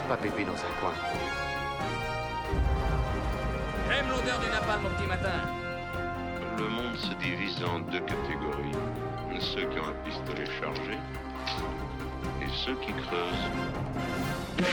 [0.00, 0.94] laisse pas Pépé dans un coin.
[3.88, 5.40] J'aime l'odeur du napalm au petit matin.
[6.58, 8.72] Le monde se divise en deux catégories.
[9.40, 10.98] Ceux qui ont un pistolet chargé
[12.42, 14.70] et ceux qui creusent.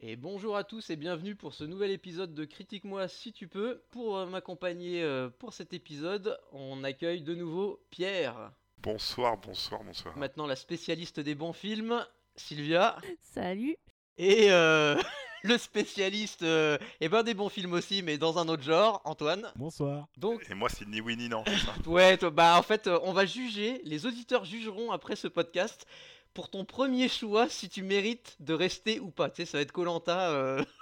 [0.00, 3.82] Et bonjour à tous et bienvenue pour ce nouvel épisode de Critique-moi si tu peux.
[3.90, 8.52] Pour euh, m'accompagner euh, pour cet épisode, on accueille de nouveau Pierre.
[8.82, 10.14] Bonsoir, bonsoir, bonsoir.
[10.18, 12.04] Maintenant la spécialiste des bons films,
[12.36, 12.98] Sylvia.
[13.20, 13.78] Salut.
[14.18, 14.96] Et euh,
[15.42, 19.50] le spécialiste euh, eh ben, des bons films aussi, mais dans un autre genre, Antoine.
[19.56, 20.06] Bonsoir.
[20.16, 21.42] Donc, Et moi, c'est ni oui ni non.
[21.46, 25.16] c'est ça ouais, toi, bah en fait, euh, on va juger, les auditeurs jugeront après
[25.16, 25.86] ce podcast
[26.32, 29.30] pour ton premier choix si tu mérites de rester ou pas.
[29.30, 30.58] Tu sais, ça va être Colanta.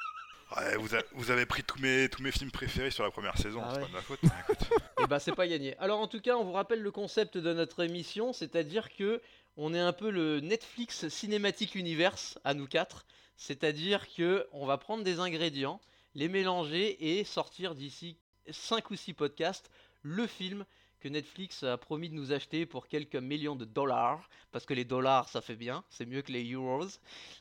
[0.55, 3.39] Ouais, vous, a- vous avez pris tous mes, tous mes films préférés sur la première
[3.39, 3.83] saison, Ah c'est ouais.
[3.85, 4.19] pas de ma faute.
[4.23, 4.69] mais écoute.
[5.03, 5.75] Et bah c'est pas gagné.
[5.79, 9.23] Alors en tout cas, on vous rappelle le concept de notre émission, c'est-à-dire que
[9.57, 14.79] on est un peu le Netflix Cinematic Universe à nous quatre, c'est-à-dire que on va
[14.79, 15.81] prendre des ingrédients,
[16.15, 18.17] les mélanger et sortir d'ici
[18.51, 19.71] 5 ou 6 podcasts
[20.03, 20.65] le film
[21.01, 24.85] que Netflix a promis de nous acheter pour quelques millions de dollars, parce que les
[24.85, 26.87] dollars ça fait bien, c'est mieux que les euros.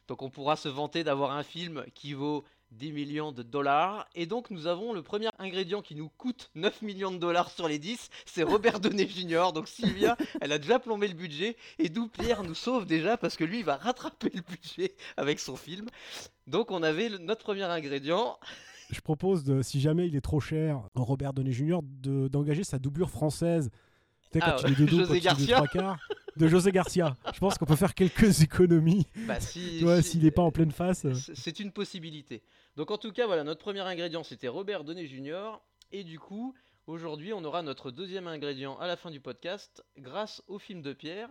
[0.08, 4.08] Donc on pourra se vanter d'avoir un film qui vaut 10 millions de dollars.
[4.16, 7.68] Et donc nous avons le premier ingrédient qui nous coûte 9 millions de dollars sur
[7.68, 9.52] les 10, c'est Robert Downey Jr.
[9.54, 11.58] Donc Sylvia, elle a déjà plombé le budget.
[11.80, 15.40] Et d'où Pierre nous sauve déjà parce que lui, il va rattraper le budget avec
[15.40, 15.88] son film.
[16.48, 18.38] Donc on avait le- notre premier ingrédient.
[18.90, 22.78] Je propose, de, si jamais il est trop cher, Robert Downey Jr., de- d'engager sa
[22.78, 23.70] doublure française.
[24.32, 25.56] Tu sais, quand Ah, il est de dos, José quand il est de Garcia.
[25.56, 26.00] trois quarts,
[26.42, 27.16] de José Garcia.
[27.34, 29.08] Je pense qu'on peut faire quelques économies.
[29.28, 31.06] Bah, si, Tu vois, si- s'il n'est pas en pleine face.
[31.06, 31.14] euh.
[31.14, 32.44] C'est c'est une possibilité.
[32.76, 35.60] Donc en tout cas, voilà, notre premier ingrédient c'était Robert Downey Jr.
[35.92, 36.54] Et du coup,
[36.88, 40.94] aujourd'hui, on aura notre deuxième ingrédient à la fin du podcast grâce au film de
[40.94, 41.30] Pierre,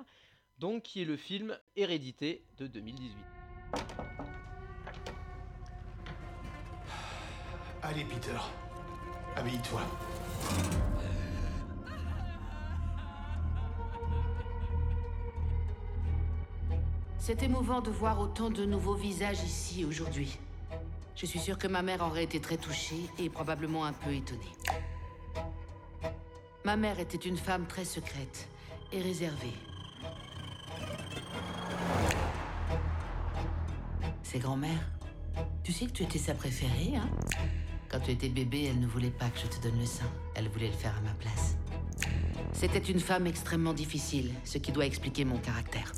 [0.58, 3.16] donc qui est le film Hérédité de 2018.
[7.82, 8.36] Allez, Peter.
[9.36, 9.80] Habille-toi.
[17.22, 20.38] C'est émouvant de voir autant de nouveaux visages ici aujourd'hui.
[21.14, 24.40] Je suis sûre que ma mère aurait été très touchée et probablement un peu étonnée.
[26.64, 28.48] Ma mère était une femme très secrète
[28.90, 29.52] et réservée.
[34.22, 34.90] C'est grand-mère.
[35.62, 37.10] Tu sais que tu étais sa préférée, hein?
[37.90, 40.10] Quand tu étais bébé, elle ne voulait pas que je te donne le sein.
[40.34, 41.56] Elle voulait le faire à ma place.
[42.54, 45.92] C'était une femme extrêmement difficile, ce qui doit expliquer mon caractère.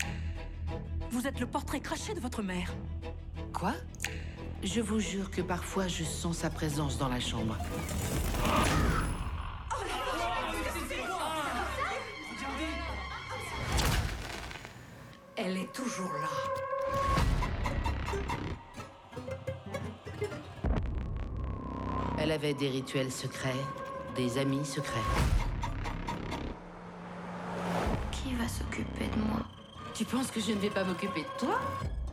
[1.12, 2.72] Vous êtes le portrait craché de votre mère.
[3.52, 3.74] Quoi?
[4.62, 7.58] Je vous jure que parfois je sens sa présence dans la chambre.
[15.36, 16.30] Elle est toujours là.
[22.18, 23.52] Elle avait des rituels secrets,
[24.16, 25.41] des amis secrets.
[30.02, 31.60] Tu penses que je ne vais pas m'occuper de toi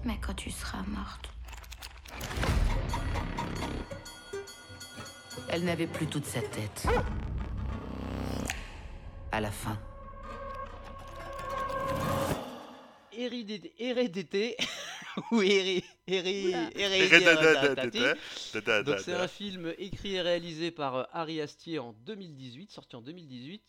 [0.05, 1.31] Mais quand tu seras morte.
[5.49, 6.85] Elle n'avait plus toute sa tête.
[9.31, 9.75] À la fin.
[13.11, 14.55] Hérédité, hérédité
[15.31, 15.41] ou
[18.85, 23.01] Donc c'est un film écrit et réalisé par euh, Harry Astier en 2018, sorti en
[23.01, 23.63] 2018.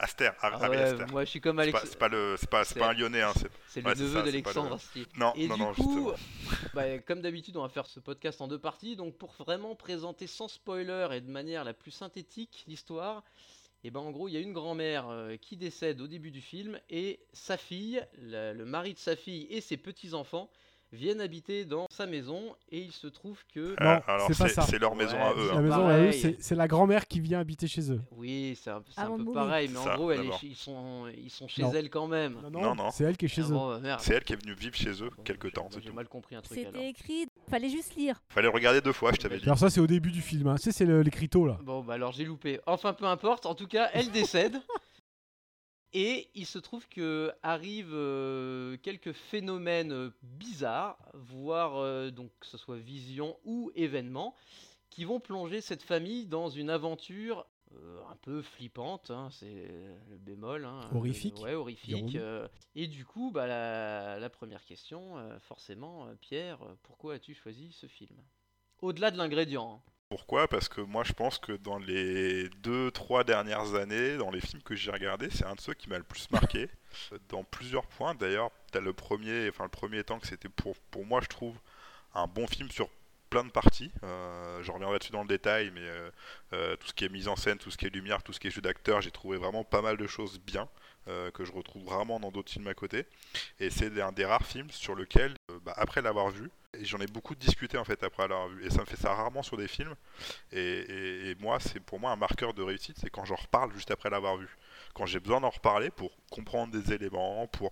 [0.00, 1.06] Aster, Har- Ah Harry ouais, Aster.
[1.12, 1.78] moi je suis comme Alex.
[1.84, 3.32] c'est pas le, c'est pas, pas un Lyonnais, hein.
[3.68, 5.04] C'est, ouais, le neveu d'Alexandre le-.
[5.18, 6.12] Non, Et non, du non, coup,
[6.74, 8.96] bah, comme d'habitude, on va faire ce podcast en deux parties.
[8.96, 13.22] Donc, pour vraiment présenter sans spoiler et de manière la plus synthétique l'histoire,
[13.84, 16.40] et ben en gros, il y a une grand-mère euh, qui décède au début du
[16.42, 20.50] film et sa fille, la- le mari de sa fille et ses petits-enfants
[20.92, 23.60] viennent habiter dans sa maison et il se trouve que.
[23.60, 24.62] Euh, Non, alors c'est pas c'est, ça.
[24.62, 25.36] c'est leur maison Ouais, à eux.
[25.46, 25.54] c'est hein.
[25.54, 28.00] La maison à eux, c'est c'est la grand-mère qui vient habiter chez eux.
[28.12, 31.30] Oui, c'est un, c'est un peu pareil, mais en gros, elle est ils, sont, ils
[31.30, 31.72] sont chez Non.
[31.74, 32.36] elle quand même.
[32.50, 32.90] Non, Non, non.
[32.90, 33.54] C'est elle qui est chez Ah eux.
[33.54, 34.00] bon, merde.
[34.00, 35.68] C'est elle qui est venue vivre chez eux Bon, quelque temps.
[35.82, 36.72] J'ai mal compris un truc alors.
[36.72, 38.20] C'était écrit, fallait juste lire.
[38.28, 39.44] Fallait regarder deux fois, je t'avais dit.
[39.44, 40.46] Alors ça, c'est au début du film.
[40.48, 40.56] Hein.
[40.56, 41.58] Tu sais, c'est l'écriteau, là.
[41.62, 42.60] Bon, bah alors j'ai loupé.
[42.66, 43.46] Enfin, peu importe.
[43.46, 44.56] En tout cas, elle décède.
[45.92, 52.46] Et il se trouve que arrivent euh, quelques phénomènes euh, bizarres, voire euh, donc que
[52.46, 54.34] ce soit vision ou événement,
[54.88, 59.10] qui vont plonger cette famille dans une aventure euh, un peu flippante.
[59.10, 59.68] hein, c'est
[60.08, 60.64] le bémol.
[60.64, 62.14] hein, Horrifique, euh, ouais, horrifique.
[62.14, 62.46] euh,
[62.76, 68.16] et du coup, bah, la, la première question, forcément, Pierre, pourquoi as-tu choisi ce film?
[68.80, 69.82] Au-delà de l'ingrédient.
[69.86, 69.90] hein.
[70.10, 70.48] Pourquoi?
[70.48, 74.60] Parce que moi je pense que dans les deux, trois dernières années, dans les films
[74.62, 76.68] que j'ai regardés, c'est un de ceux qui m'a le plus marqué.
[77.28, 78.14] dans plusieurs points.
[78.16, 81.56] D'ailleurs, t'as le premier, enfin le premier temps que c'était pour, pour moi, je trouve,
[82.14, 82.88] un bon film sur
[83.30, 83.92] plein de parties.
[84.02, 86.10] Euh, je reviendrai dessus dans le détail, mais euh,
[86.52, 88.40] euh, tout ce qui est mise en scène, tout ce qui est lumière, tout ce
[88.40, 90.68] qui est jeu d'acteur, j'ai trouvé vraiment pas mal de choses bien.
[91.06, 93.06] Que je retrouve rarement dans d'autres films à côté.
[93.58, 96.50] Et c'est un des rares films sur lequel, bah, après l'avoir vu,
[96.82, 99.42] j'en ai beaucoup discuté en fait après l'avoir vu, et ça me fait ça rarement
[99.42, 99.94] sur des films.
[100.52, 104.10] Et, moi, c'est pour moi un marqueur de réussite, c'est quand j'en reparle juste après
[104.10, 104.48] l'avoir vu
[104.94, 107.70] quand j'ai besoin d'en reparler pour comprendre des éléments, pour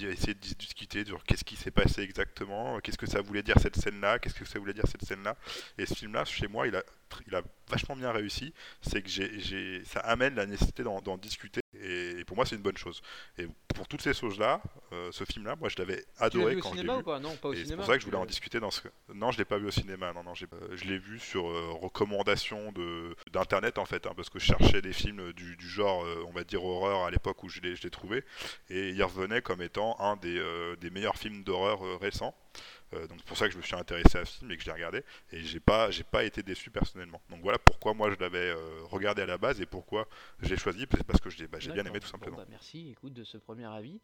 [0.00, 3.76] essayer de discuter sur qu'est-ce qui s'est passé exactement, qu'est-ce que ça voulait dire cette
[3.76, 5.36] scène-là, qu'est-ce que ça voulait dire cette scène-là.
[5.78, 6.82] Et ce film-là, chez moi, il a,
[7.68, 8.52] vachement bien réussi.
[8.82, 11.60] C'est que ça amène la nécessité d'en, discuter.
[11.84, 13.02] Et, pour moi, c'est une bonne chose.
[13.38, 16.82] Et pour toutes ces choses-là, euh, ce film-là, moi, je l'avais adoré quand je l'ai
[16.82, 16.88] vu.
[16.88, 18.80] non, pas au c'est pour ça que je voulais en discuter dans ce.
[19.12, 20.12] Non, je l'ai pas vu au cinéma.
[20.12, 24.30] Non, non, euh, je l'ai vu sur euh, recommandation de d'internet en fait, hein, parce
[24.30, 27.48] que je cherchais des films du, du genre, on va dire horreur à l'époque où
[27.48, 28.24] je l'ai, je l'ai trouvé,
[28.70, 30.40] et il revenait comme étant un des,
[30.80, 32.34] des meilleurs films d'horreur récents.
[32.92, 34.62] Euh, donc c'est pour ça que je me suis intéressé à ce film et que
[34.62, 35.02] je l'ai regardé.
[35.32, 37.20] Et j'ai pas, j'ai pas été déçu personnellement.
[37.30, 40.06] Donc voilà pourquoi moi je l'avais euh, regardé à la base et pourquoi
[40.40, 42.36] je l'ai choisi, parce que j'ai bah, bien aimé tout simplement.
[42.36, 44.00] Bah, merci, écoute de ce premier avis.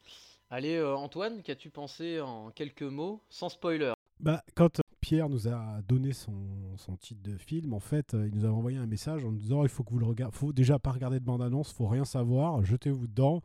[0.50, 3.92] Allez euh, Antoine, qu'as-tu pensé en quelques mots, sans spoiler?
[4.18, 8.44] Bah quand Pierre nous a donné son, son, titre de film, en fait, il nous
[8.44, 10.78] a envoyé un message en nous disant il faut que vous le regardez, faut déjà
[10.78, 13.42] pas regarder de bande-annonce, faut rien savoir, jetez-vous dedans,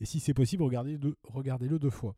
[0.00, 2.14] et si c'est possible, regardez-le regardez deux fois.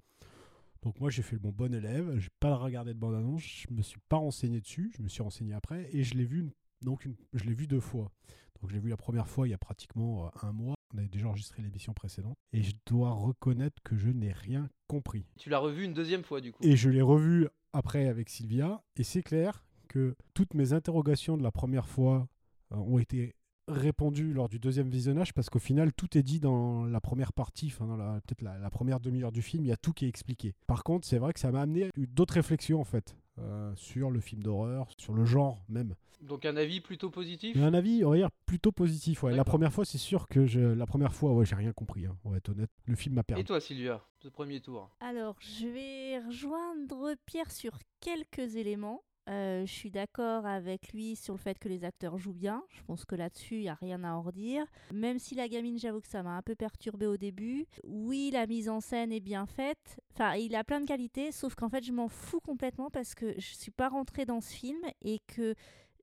[0.84, 3.72] Donc moi j'ai fait le bon bon élève, j'ai pas regardé de bande annonce, je
[3.72, 6.50] me suis pas renseigné dessus, je me suis renseigné après et je l'ai vu
[6.82, 8.12] donc je l'ai vu deux fois.
[8.60, 10.74] Donc je l'ai vu la première fois il y a pratiquement euh, un mois.
[10.92, 15.24] On avait déjà enregistré l'émission précédente et je dois reconnaître que je n'ai rien compris.
[15.38, 16.62] Tu l'as revu une deuxième fois du coup.
[16.62, 21.42] Et je l'ai revu après avec Sylvia et c'est clair que toutes mes interrogations de
[21.42, 22.28] la première fois
[22.72, 23.34] euh, ont été
[23.68, 27.66] répondu lors du deuxième visionnage parce qu'au final tout est dit dans la première partie,
[27.66, 30.08] enfin dans la, peut-être la, première demi-heure du film, il y a tout qui est
[30.08, 30.54] expliqué.
[30.66, 34.20] Par contre, c'est vrai que ça m'a amené d'autres réflexions en fait euh, sur le
[34.20, 35.94] film d'horreur, sur le genre même.
[36.20, 37.56] Donc un avis plutôt positif?
[37.56, 39.22] Un avis, on va dire, plutôt positif.
[39.22, 39.34] Ouais.
[39.34, 40.60] La première fois, c'est sûr que je...
[40.60, 42.06] la première fois, ouais, j'ai rien compris.
[42.06, 42.70] Hein, on va être honnête.
[42.86, 43.42] Le film m'a perdu.
[43.42, 44.90] Et toi, Sylvia, ce premier tour?
[45.00, 49.02] Alors, je vais rejoindre Pierre sur quelques éléments.
[49.30, 52.62] Euh, je suis d'accord avec lui sur le fait que les acteurs jouent bien.
[52.68, 54.66] Je pense que là-dessus, il n'y a rien à en redire.
[54.92, 57.66] Même si la gamine, j'avoue que ça m'a un peu perturbé au début.
[57.84, 60.00] Oui, la mise en scène est bien faite.
[60.12, 63.34] Enfin, il a plein de qualités, sauf qu'en fait, je m'en fous complètement parce que
[63.38, 65.54] je suis pas rentrée dans ce film et que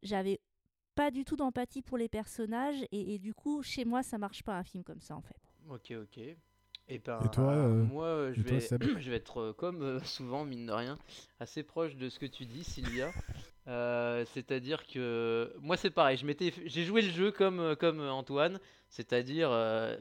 [0.01, 0.39] j'avais
[0.95, 2.83] pas du tout d'empathie pour les personnages.
[2.91, 5.39] Et, et, du coup, chez moi, ça marche pas un film comme ça, en fait.
[5.69, 6.19] Ok, ok.
[6.91, 8.59] Et, ben, et toi, euh, moi, euh, je, vais,
[8.99, 10.99] je vais être euh, comme souvent, mine de rien,
[11.39, 13.11] assez proche de ce que tu dis, Sylvia.
[14.33, 16.17] c'est-à-dire que moi, c'est pareil.
[16.17, 18.59] Je m'étais, j'ai joué le jeu comme comme Antoine,
[18.89, 19.49] c'est-à-dire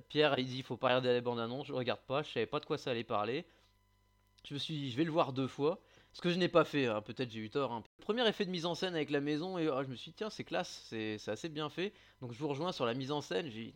[0.09, 1.69] Pierre, il dit, il faut pas regarder la bande-annonce.
[1.69, 3.47] Je regarde pas, je savais pas de quoi ça allait parler.
[4.49, 5.81] Je me suis dit, je vais le voir deux fois.
[6.13, 7.03] Ce que je n'ai pas fait, hein.
[7.03, 7.71] peut-être j'ai eu tort.
[7.71, 7.85] Hein.
[8.01, 10.17] Premier effet de mise en scène avec la maison, et oh, je me suis dit,
[10.17, 11.93] tiens, c'est classe, c'est, c'est assez bien fait.
[12.21, 13.49] Donc je vous rejoins sur la mise en scène.
[13.49, 13.75] J'ai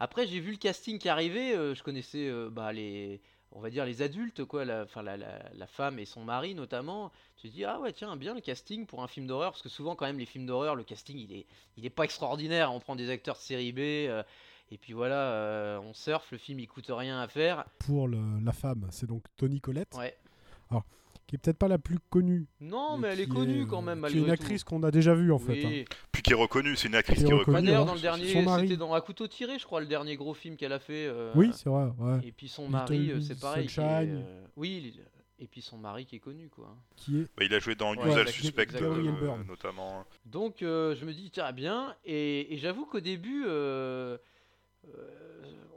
[0.00, 1.54] après, j'ai vu le casting qui arrivait.
[1.54, 3.20] Euh, je connaissais euh, bah, les,
[3.52, 7.10] on va dire les adultes, quoi, la, la, la, femme et son mari notamment.
[7.36, 9.68] Tu te dis ah ouais tiens bien le casting pour un film d'horreur parce que
[9.68, 11.46] souvent quand même les films d'horreur le casting il est
[11.76, 12.72] il est pas extraordinaire.
[12.72, 13.78] On prend des acteurs de série B.
[13.78, 14.22] Euh,
[14.70, 17.64] et puis voilà, on surfe, le film il coûte rien à faire.
[17.78, 19.94] Pour la femme, c'est donc Tony Collette.
[19.96, 20.14] Ouais.
[20.70, 20.84] Alors,
[21.28, 22.46] qui est peut-être pas la plus connue.
[22.58, 24.04] Non, mais, elle est connue quand même.
[24.08, 25.64] C'est une actrice qu'on a déjà vue en fait.
[25.64, 25.84] Hein.
[26.10, 27.66] Puis qui est reconnue, c'est une actrice qui est reconnue.
[27.66, 30.56] D'ailleurs, dans le dernier, c'était dans À couteau tiré, je crois, le dernier gros film
[30.56, 31.06] qu'elle a fait.
[31.06, 31.90] Euh, oui, c'est vrai.
[31.98, 32.18] Ouais.
[32.24, 33.68] Et puis son mari, euh, c'est pareil.
[33.78, 34.98] Euh, oui,
[35.38, 36.74] et puis son mari qui est connu quoi.
[36.96, 38.66] Qui est bah, Il a joué dans Usual Suspect
[39.46, 40.04] notamment.
[40.24, 43.44] Donc je me dis tiens bien et, et j'avoue qu'au début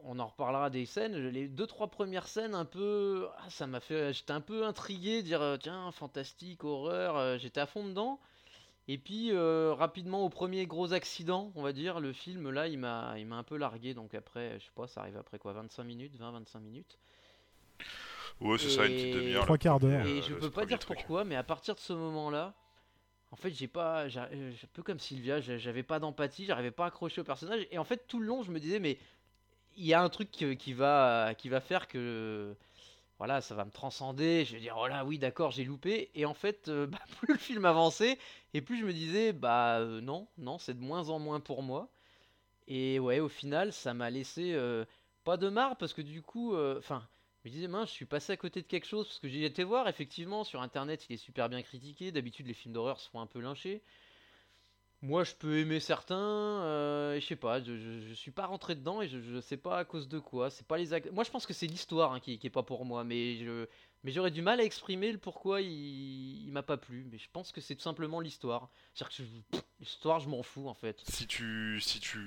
[0.05, 1.15] on en reparlera des scènes.
[1.29, 5.23] Les deux trois premières scènes, un peu, ah, ça m'a fait, j'étais un peu intrigué,
[5.23, 8.19] dire euh, tiens fantastique, horreur, euh, j'étais à fond dedans.
[8.87, 12.79] Et puis euh, rapidement au premier gros accident, on va dire, le film là, il
[12.79, 13.93] m'a, il m'a un peu largué.
[13.93, 16.97] Donc après, je sais pas, ça arrive après quoi, 25 minutes, 20-25 minutes.
[18.39, 19.45] Ouais, c'est ça, une petite demi-heure.
[19.45, 20.05] Trois quarts d'heure.
[20.05, 22.53] Et je peux pas dire pourquoi, mais à partir de ce moment-là,
[23.31, 24.29] en fait, j'ai pas, un
[24.73, 27.65] peu comme Sylvia, j'avais pas d'empathie, j'arrivais pas à accrocher au personnage.
[27.71, 28.97] Et en fait, tout le long, je me disais, mais
[29.77, 32.55] il y a un truc qui va, qui va faire que
[33.21, 34.45] voilà, ça va me transcender.
[34.45, 36.09] Je vais dire, oh là, oui, d'accord, j'ai loupé.
[36.15, 38.17] Et en fait, euh, bah, plus le film avançait,
[38.55, 41.61] et plus je me disais, bah euh, non, non, c'est de moins en moins pour
[41.61, 41.87] moi.
[42.67, 44.85] Et ouais, au final, ça m'a laissé euh,
[45.23, 47.07] pas de marre, parce que du coup, enfin,
[47.43, 49.43] je me disais, mince, je suis passé à côté de quelque chose, parce que j'ai
[49.45, 52.11] été voir, effectivement, sur Internet, il est super bien critiqué.
[52.11, 53.81] D'habitude, les films d'horreur se font un peu lyncher.
[55.03, 59.01] Moi, je peux aimer certains, euh, je sais pas, je, je, suis pas rentré dedans
[59.01, 60.51] et je, je sais pas à cause de quoi.
[60.51, 62.85] C'est pas les Moi, je pense que c'est l'histoire hein, qui, qui est pas pour
[62.85, 63.65] moi, mais je,
[64.03, 67.07] mais j'aurais du mal à exprimer le pourquoi il, il m'a pas plu.
[67.11, 68.69] Mais je pense que c'est tout simplement l'histoire.
[68.93, 71.01] C'est-à-dire que l'histoire, je m'en fous en fait.
[71.09, 72.19] Si tu, si tu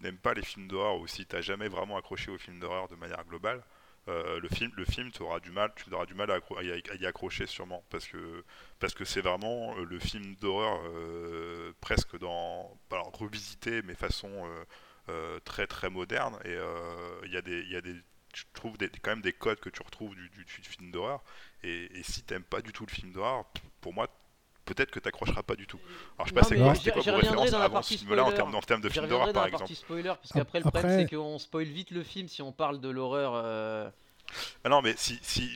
[0.00, 2.94] n'aimes pas les films d'horreur ou si t'as jamais vraiment accroché aux films d'horreur de
[2.94, 3.64] manière globale,
[4.08, 7.06] euh, le film, le film, tu auras du mal, tu auras du mal à, y,
[7.06, 8.44] accrocher sûrement parce que
[8.78, 14.28] parce que c'est vraiment euh, le film d'horreur euh, presque dans, alors revisité mais façon
[15.44, 16.38] très très moderne.
[16.44, 16.56] Et
[17.24, 17.94] il y a des, y des,
[18.34, 21.22] je trouve des, quand même des codes que tu retrouves du, du- du film d'horreur.
[21.62, 23.44] Et, et si t'aimes pas du tout le film d'horreur,
[23.80, 24.08] pour moi
[24.64, 25.78] peut-être que t'accrocheras pas du tout.
[26.18, 28.54] Alors je sais pas c'est quoi, c'était quoi vos références avant ce film-là en termes,
[28.54, 31.38] en termes de film d'horreur par exemple spoiler, parce qu'après le problème Après- c'est qu'on
[31.38, 33.92] spoil vite le film si on parle de l'horreur.
[34.64, 35.48] Ah non, mais si, si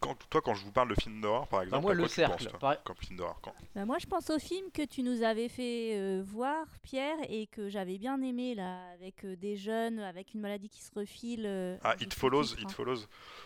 [0.00, 2.08] quand, toi, quand je vous parle de film d'horreur, par exemple, moi, à Le quoi
[2.08, 3.52] tu Cercle, penses, toi, par- comme film d'horreur quand...
[3.74, 7.46] Bah, moi, je pense au film que tu nous avais fait euh, voir, Pierre, et
[7.48, 11.44] que j'avais bien aimé, là, avec euh, des jeunes, avec une maladie qui se refile.
[11.46, 12.68] euh, Ah, It Follows, It hein.
[12.68, 13.00] Follows.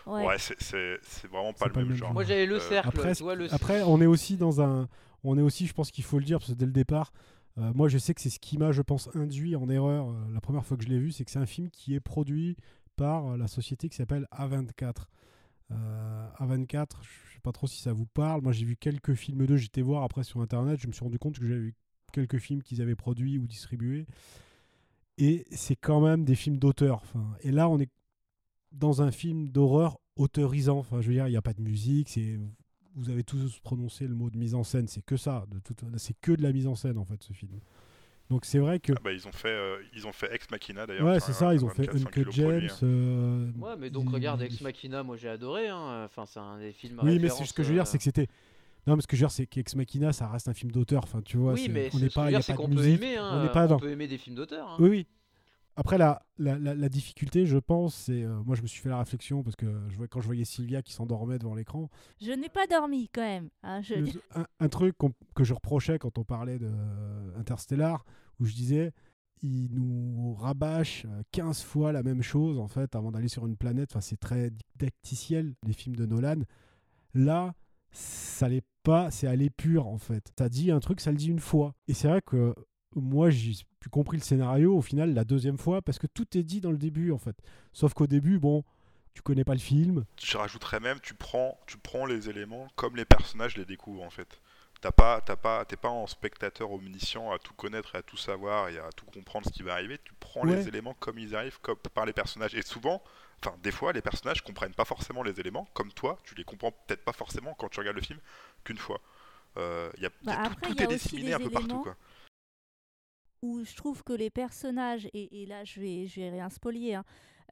[0.05, 0.25] Ouais.
[0.25, 2.13] Ouais, c'est- c'est c'est vraiment pas C'est le même genre.
[2.13, 3.53] Moi j'avais le Euh, cercle, Après, le.
[3.53, 4.87] après, on est aussi dans un.
[5.23, 7.11] On est aussi, je pense qu'il faut le dire, parce que dès le départ,
[7.57, 10.65] moi je sais que c'est ce qui m'a, je pense, induit en erreur la première
[10.65, 12.55] fois que je l'ai vu, c'est que c'est un film qui est produit
[12.99, 14.93] la société qui s'appelle A24.
[15.71, 18.41] Euh, A24, je sais pas trop si ça vous parle.
[18.41, 21.19] Moi j'ai vu quelques films d'eux, j'étais voir après sur internet, je me suis rendu
[21.19, 21.75] compte que j'avais vu
[22.11, 24.05] quelques films qu'ils avaient produits ou distribués.
[25.17, 27.03] Et c'est quand même des films d'auteur.
[27.41, 27.89] Et là, on est
[28.71, 30.85] dans un film d'horreur autorisant.
[30.91, 32.17] Je veux dire, il n'y a pas de musique.
[32.95, 34.87] Vous avez tous prononcé le mot de mise en scène.
[34.87, 35.45] C'est que ça.
[35.51, 37.59] De toute, c'est que de la mise en scène en fait ce film.
[38.29, 40.85] Donc c'est vrai que Ah bah, ils ont fait, euh, ils ont fait Ex Machina
[40.85, 41.05] d'ailleurs.
[41.07, 41.53] ouais, c'est est ça.
[41.53, 42.69] Ils ont fait 24, 5 Uncut kilos produit, James.
[42.69, 42.85] hein.
[42.85, 45.67] euh, Ouais, mais donc ils- regarde Ex Machina, moi j'ai adoré.
[45.67, 46.03] Hein.
[46.05, 46.99] Enfin, c'est un des films.
[46.99, 48.27] à Oui, mais ce que je veux dire, euh, c'est que c'était.
[48.87, 51.03] Non, mais ce que je veux dire, c'est qu'Ex Machina, ça reste un film d'auteur.
[51.03, 52.69] Enfin, tu vois, Oui, c'est- mais on ce n'est pas, y a dire, pas qu'on
[52.69, 53.17] peut musique, aimer.
[53.17, 53.79] Hein, on n'est pas on dans.
[53.79, 54.67] peut aimer des films d'auteur.
[54.69, 54.77] hein.
[54.79, 55.07] Oui, oui.
[55.81, 58.23] Après, la, la, la, la difficulté, je pense, c'est.
[58.23, 60.81] euh, moi, je me suis fait la réflexion parce que je quand je voyais Sylvia
[60.81, 61.89] qui s'endormait devant l'écran,
[62.21, 63.49] Je n'ai pas dormi, quand même.
[63.63, 64.95] hein, je- le- un, un truc
[65.35, 68.03] que je reprochais quand on parlait de euh, Interstellar,
[68.41, 68.91] où je disais,
[69.41, 73.55] il nous rabâche euh, 15 fois la même chose, en fait, avant d'aller sur une
[73.55, 73.91] planète.
[73.93, 76.41] Enfin, c'est très didacticiel, les films de Nolan.
[77.13, 77.53] Là,
[77.91, 80.29] ça l'est pas, c'est à l'épure, en fait.
[80.37, 81.73] Ça dit un truc, ça le dit une fois.
[81.87, 82.53] Et c'est vrai que
[82.95, 86.43] moi, j'ai plus compris le scénario au final la deuxième fois, parce que tout est
[86.43, 87.35] dit dans le début, en fait.
[87.73, 88.63] Sauf qu'au début, bon,
[89.13, 90.05] tu connais pas le film.
[90.21, 94.09] Je rajouterais même, tu prends, tu prends les éléments comme les personnages les découvrent en
[94.09, 94.41] fait.
[94.81, 98.15] T'as pas, t'as pas, t'es pas en spectateur omniscient à tout connaître et à tout
[98.15, 99.99] savoir et à tout comprendre ce qui va arriver.
[100.05, 100.55] Tu prends Ouais.
[100.55, 102.55] les éléments comme ils arrivent, comme par les personnages.
[102.55, 103.01] Et souvent,
[103.43, 105.67] enfin des fois, les personnages comprennent pas forcément les éléments.
[105.73, 108.19] Comme toi, tu les comprends peut-être pas forcément quand tu regardes le film
[108.63, 109.01] qu'une fois.
[109.57, 111.49] Euh, y a, y a Bah, tout, après, tout y a est disséminé un peu
[111.49, 111.97] partout quoi.
[113.41, 116.95] Où je trouve que les personnages, et, et là je vais, je vais rien spolier,
[116.95, 117.03] hein,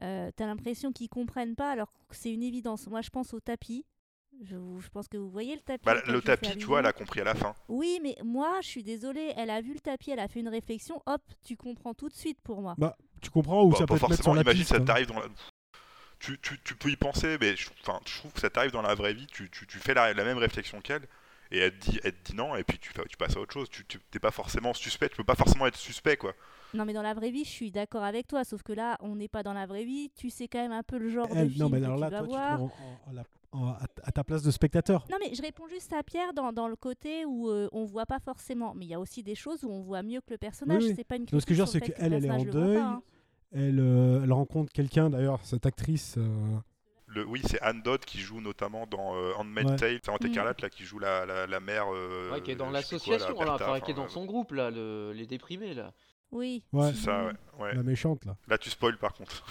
[0.02, 2.86] euh, t'as l'impression qu'ils comprennent pas alors que c'est une évidence.
[2.88, 3.84] Moi je pense au tapis.
[4.44, 4.56] Je,
[4.92, 5.84] pense que vous voyez le tapis.
[5.84, 7.54] Bah, le tapis, tu vois, elle a compris à la fin.
[7.68, 10.48] Oui, mais moi je suis désolée, elle a vu le tapis, elle a fait une
[10.48, 12.76] réflexion, hop, tu comprends tout de suite pour moi.
[12.78, 14.70] Bah, tu comprends où Bah, ça pas peut te mettre sur forcément, la imagine piste.
[14.74, 15.26] ça t'arrive dans la...
[16.20, 18.82] Tu, tu, tu peux y penser, mais je, enfin, je trouve que ça t'arrive dans
[18.82, 21.08] la vraie vie, tu, tu, tu fais la, la même réflexion qu'elle,
[21.50, 23.52] et elle te dit, elle te dit non, et puis tu, tu passes à autre
[23.52, 23.68] chose.
[23.70, 26.34] Tu tu- t'es pas forcément suspect, tu peux pas forcément être suspect, quoi.
[26.74, 29.16] Non, mais dans la vraie vie, je suis d'accord avec toi, sauf que là, on
[29.16, 31.34] n'est pas dans la vraie vie, tu sais quand même un peu le genre de
[31.48, 32.58] film non, mais que alors tu là, vas toi, tu te voir.
[32.58, 33.68] mets en- en- en la- en-
[34.04, 35.06] à, ta place de spectateur.
[35.10, 38.04] Non, mais je réponds juste à Pierre dans, dans le côté où euh, on voit
[38.04, 38.74] pas forcément.
[38.74, 40.82] Mais il y a aussi des choses où on voit mieux que le personnage.
[40.82, 40.94] Oui, oui.
[40.94, 42.30] C'est pas une Donc, ce que je veux dire, c'est qu'elle, que le elle est
[42.30, 42.76] en deuil.
[42.76, 43.02] pas, hein.
[43.52, 46.16] Elle, euh, elle rencontre quelqu'un, d'ailleurs, cette actrice.
[46.18, 46.58] euh,
[47.08, 49.76] Le, oui, c'est Anne Dodd qui joue notamment dans euh, Handmaid's Ouais.
[49.76, 50.26] Tale, c'est en Mm.
[50.26, 51.86] écarlate, là, qui joue la, la, la mère.
[51.92, 54.70] euh, Ouais, qui est dans l'association, là, Bertha, enfin, qui est dans son groupe, là,
[54.70, 55.92] le- les déprimés, là.
[56.30, 56.62] Oui.
[56.72, 56.92] Ouais.
[56.94, 57.32] C'est ça, ouais.
[57.58, 57.74] ouais.
[57.74, 58.36] la méchante, là.
[58.48, 59.42] Là, tu spoil par contre.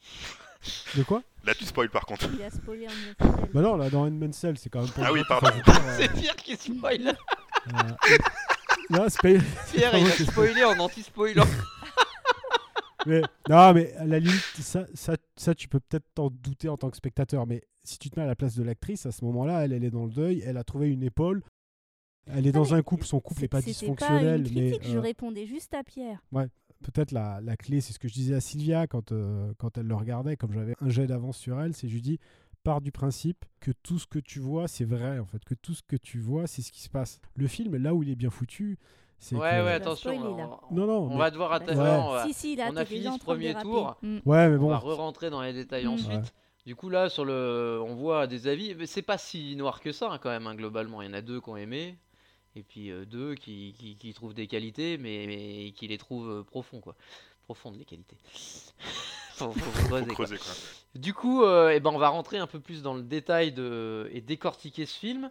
[0.96, 1.22] De quoi?
[1.44, 2.28] Là, tu spoil par contre.
[2.32, 3.24] Il a spoilé un.
[3.52, 5.02] Bah non, là, dans Handmaid's Cell, c'est quand même pas.
[5.06, 5.48] Ah oui, pardon.
[5.68, 7.08] euh, C'est Pierre qui spoil.
[7.08, 7.72] euh,
[8.90, 11.46] Là, c'est pas- Pierre, il a spoilé en anti-spoilant.
[13.06, 16.76] Mais, non, mais à la limite, ça, ça, ça tu peux peut-être t'en douter en
[16.76, 17.46] tant que spectateur.
[17.46, 19.84] Mais si tu te mets à la place de l'actrice, à ce moment-là, elle, elle
[19.84, 21.42] est dans le deuil, elle a trouvé une épaule.
[22.26, 24.96] Elle est dans un couple, son couple n'est pas dysfonctionnel, Pas une mais critique, je
[24.96, 26.22] euh, répondais juste à Pierre.
[26.30, 29.86] peut-être la, la clé, c'est ce que je disais à Sylvia quand, euh, quand elle
[29.86, 32.20] le regardait, comme j'avais un jet d'avance sur elle, c'est je lui dis
[32.62, 35.74] pars du principe que tout ce que tu vois, c'est vrai, en fait, que tout
[35.74, 37.20] ce que tu vois, c'est ce qui se passe.
[37.36, 38.78] Le film, là où il est bien foutu,
[39.30, 39.64] Ouais, que...
[39.64, 40.12] ouais, attention.
[40.18, 40.48] spoiler, là.
[40.70, 41.78] on- Non, non, On mais- va devoir attaquer.
[41.78, 41.88] Ouais.
[41.90, 43.96] on va- Si, si, là, on a fini ce premier tour.
[44.02, 44.18] Mm.
[44.24, 45.90] Ouais, mais On bon, va re-rentrer dans les détails Mm.
[45.90, 46.10] ensuite.
[46.10, 46.22] Ouais.
[46.66, 49.92] Du coup, là, sur le, on voit des avis, mais c'est pas si noir que
[49.92, 50.46] ça hein, quand même.
[50.46, 51.96] hein, globalement, il y en a deux qui ont aimé,
[52.54, 56.30] Et puis euh, deux, qui, qui, qui trouvent des qualités, mais, mais qui les trouvent
[56.30, 56.94] euh, profonds, quoi.
[57.44, 58.16] Profondes, les qualités.
[59.34, 60.24] Faut- faut- faut creuser, Faut quoi.
[60.26, 60.52] creuser, quoi.
[60.94, 64.08] Du coup, euh, eh ben, on va rentrer un peu plus dans le détail de...
[64.12, 65.30] et décortiquer ce film.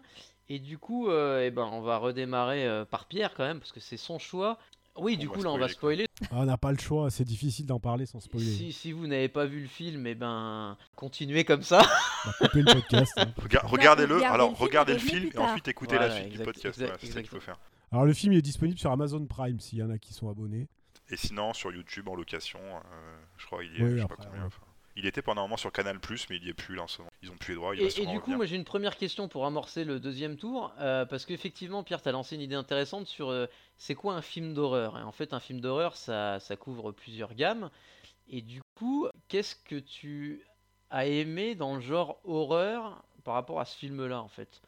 [0.54, 3.72] Et du coup, euh, eh ben, on va redémarrer euh, par Pierre quand même, parce
[3.72, 4.58] que c'est son choix.
[4.96, 6.06] Oui, On du coup, là, on va spoiler.
[6.30, 8.44] Ah, on n'a pas le choix, c'est difficile d'en parler sans spoiler.
[8.44, 11.80] Si, si vous n'avez pas vu le film, eh ben, continuez comme ça.
[12.26, 13.12] On va couper le podcast.
[13.16, 13.32] hein.
[13.38, 16.32] Rega- Regardez-le, regardez alors le film, regardez le film et ensuite écoutez Voilà, la suite
[16.32, 16.78] du podcast.
[16.78, 17.58] Voilà, c'est ça qu'il faut faire.
[17.90, 20.28] Alors le film il est disponible sur Amazon Prime s'il y en a qui sont
[20.30, 20.68] abonnés.
[21.08, 24.06] Et sinon, sur YouTube en location, euh, je crois qu'il y est, Oui, je sais
[24.08, 24.40] pas après, combien.
[24.42, 24.46] ouais.
[24.46, 24.62] enfin,
[24.96, 26.98] il était pendant un moment sur Canal mais il y est plus là en ce
[26.98, 27.12] moment.
[27.22, 29.28] Ils ont plus les droits, il Et, et du coup, moi j'ai une première question
[29.28, 33.06] pour amorcer le deuxième tour, euh, parce qu'effectivement, Pierre, tu as lancé une idée intéressante
[33.06, 33.46] sur euh,
[33.76, 34.98] c'est quoi un film d'horreur?
[34.98, 37.70] Et en fait, un film d'horreur, ça, ça couvre plusieurs gammes.
[38.28, 40.42] Et du coup, qu'est-ce que tu
[40.90, 44.62] as aimé dans le genre horreur par rapport à ce film-là, en fait?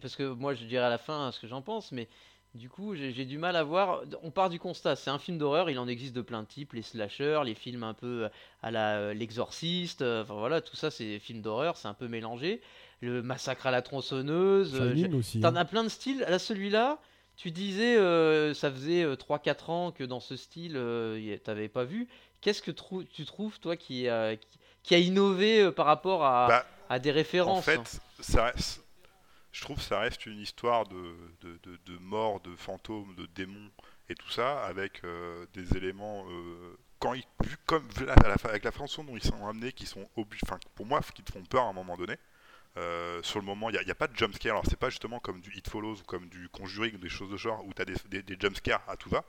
[0.00, 2.08] Parce que moi, je dirai à la fin ce que j'en pense, mais
[2.54, 4.02] du coup, j'ai du mal à voir.
[4.22, 6.72] On part du constat, c'est un film d'horreur, il en existe de plein de types,
[6.72, 8.28] les slashers, les films un peu
[8.62, 11.94] à la euh, l'exorciste, euh, enfin voilà, tout ça c'est des films d'horreur, c'est un
[11.94, 12.60] peu mélangé.
[13.00, 14.94] Le massacre à la tronçonneuse, euh.
[15.42, 15.56] T'en hein.
[15.56, 16.24] as plein de styles.
[16.28, 16.98] Là, celui-là,
[17.36, 21.84] tu disais, euh, ça faisait euh, 3-4 ans que dans ce style, euh, t'avais pas
[21.84, 22.08] vu.
[22.40, 24.46] Qu'est-ce que trou- tu trouves, toi, qui, a- qui,
[24.82, 28.82] qui a innové euh, par rapport à, Bah, à des En références fait, ça reste-
[29.58, 33.72] je trouve que ça reste une histoire de, de, de, mort, de fantômes, de démons
[34.08, 38.70] et tout ça, avec euh, des éléments, euh, quand ils, vu comme la- avec la
[38.70, 41.70] façon dont ils sont amenés, qui sont enfin, pour moi, qui te font peur à
[41.70, 42.16] un moment donné.
[42.76, 44.52] Euh, sur le moment, il n'y a, pas de jumpscare.
[44.52, 47.30] Alors, c'est pas justement comme du It Follows ou comme du Conjuring ou des choses
[47.30, 49.24] de genre où tu as des, des, des jumpscares à tout va.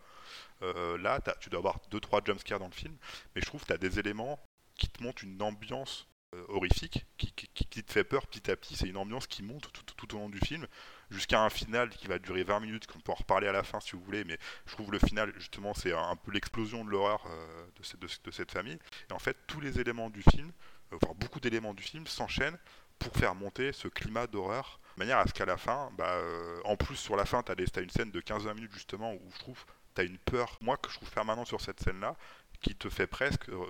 [0.62, 2.96] Là, tu dois avoir 2-3 jumpscares dans le film,
[3.34, 4.40] mais je trouve que tu as des éléments
[4.76, 6.08] qui te montrent une ambiance
[6.48, 8.76] horrifique qui, te fait peur petit à petit.
[8.76, 10.68] C'est une ambiance qui monte tout, au long du film
[11.10, 13.80] jusqu'à un final qui va durer 20 minutes, qu'on peut en reparler à la fin
[13.80, 17.26] si vous voulez, mais je trouve le final, justement, c'est un, peu l'explosion de l'horreur
[17.28, 17.66] euh,
[18.00, 18.78] de cette famille.
[19.10, 20.52] Et en fait, tous les éléments du film,
[20.94, 22.58] euh, enfin beaucoup d'éléments du film s'enchaînent
[23.00, 26.60] pour faire monter ce climat d'horreur, de manière à ce qu'à la fin, bah, euh,
[26.66, 29.40] en plus sur la fin, tu as, une scène de 15-20 minutes justement où je
[29.40, 29.66] trouve
[30.00, 32.16] as une peur, moi que je trouve permanente sur cette scène-là,
[32.62, 33.66] qui te fait presque euh,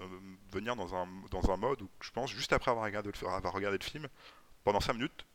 [0.52, 3.54] venir dans un, dans un mode où je pense, juste après avoir regardé le, avoir
[3.54, 4.08] regardé le film,
[4.64, 5.26] pendant 5 minutes,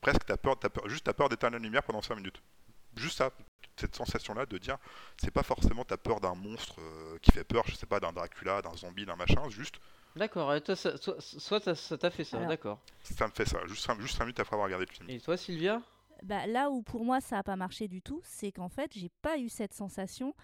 [0.00, 2.40] presque t'as peur, t'as peur, juste t'as peur d'éteindre la lumière pendant 5 minutes.
[2.96, 3.30] Juste ça,
[3.76, 4.78] cette sensation-là de dire,
[5.16, 8.12] c'est pas forcément t'as peur d'un monstre euh, qui fait peur, je sais pas, d'un
[8.12, 9.76] Dracula, d'un zombie, d'un machin, juste
[10.16, 12.80] D'accord, et toi, ça- soit, soit ça t'a fait ça, d'accord.
[13.04, 15.08] ça me fait ça, juste 5, juste cinq minutes après avoir regardé le film.
[15.08, 15.80] Et toi, Sylvia?
[16.22, 19.10] Bah, là où pour moi ça n'a pas marché du tout, c'est qu'en fait j'ai
[19.22, 20.34] pas eu cette sensation.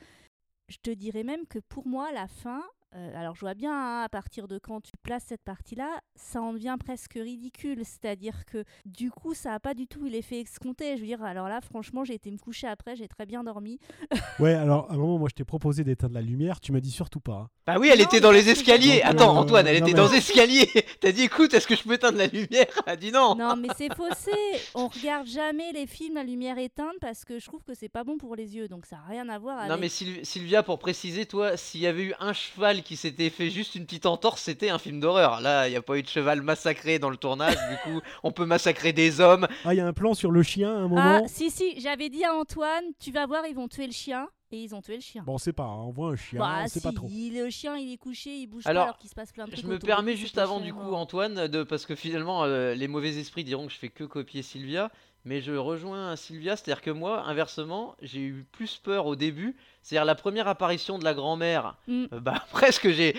[0.69, 2.63] Je te dirais même que pour moi la fin,
[2.97, 6.41] euh, alors je vois bien hein, à partir de quand tu places cette partie-là, ça
[6.41, 7.83] en devient presque ridicule.
[7.85, 10.97] C'est-à-dire que du coup ça n'a pas du tout eu l'effet escompté.
[10.97, 13.79] Je veux dire, alors là franchement j'ai été me coucher après, j'ai très bien dormi.
[14.39, 16.91] Ouais, alors à un moment, moi je t'ai proposé d'éteindre la lumière, tu m'as dit
[16.91, 17.33] surtout pas.
[17.35, 17.51] hein.
[17.67, 19.01] Bah oui, elle Non, était dans les escaliers.
[19.03, 20.69] Attends, Antoine, elle non, était mais- dans les escaliers.
[21.01, 22.67] T'as dit, écoute, est-ce que je peux éteindre la lumière?
[22.87, 23.35] Elle a dit non.
[23.35, 24.31] Non mais c'est faussé.
[24.75, 28.05] On regarde jamais les films à lumière éteinte parce que je trouve que c'est pas
[28.05, 28.69] bon pour les yeux.
[28.69, 29.71] Donc ça n'a rien à voir avec.
[29.71, 33.31] Non mais Syl- Sylvia, pour préciser, toi, s'il y avait eu un cheval qui s'était
[33.31, 35.41] fait juste une petite entorse, c'était un film d'horreur.
[35.41, 38.31] Là, il n'y a pas eu de cheval massacré dans le tournage, du coup, on
[38.33, 39.47] peut massacrer des hommes.
[39.65, 41.29] Ah, il y a un plan sur le chien à un Ah moment.
[41.29, 44.59] si si, j'avais dit à Antoine, tu vas voir, ils vont tuer le chien et
[44.63, 45.23] ils ont tué le chien.
[45.27, 47.09] Bon, on sait pas, hein, on voit un chien, Bah, on sait si, pas trop.
[47.11, 49.45] il- le chien il est couché, il bouge Alors, pas alors qu'il se passe plein
[49.47, 49.63] de trucs.
[49.65, 50.95] Je me permets juste avant du chien coup.
[50.95, 54.43] Antoine, de, parce que finalement euh, les mauvais esprits diront que je fais que copier
[54.43, 54.91] Sylvia,
[55.27, 60.07] mais je rejoins Sylvia, c'est-à-dire que moi, inversement, j'ai eu plus peur au début, c'est-à-dire
[60.07, 62.05] la première apparition de la grand-mère, Mm.
[62.13, 63.15] euh, bah presque j'ai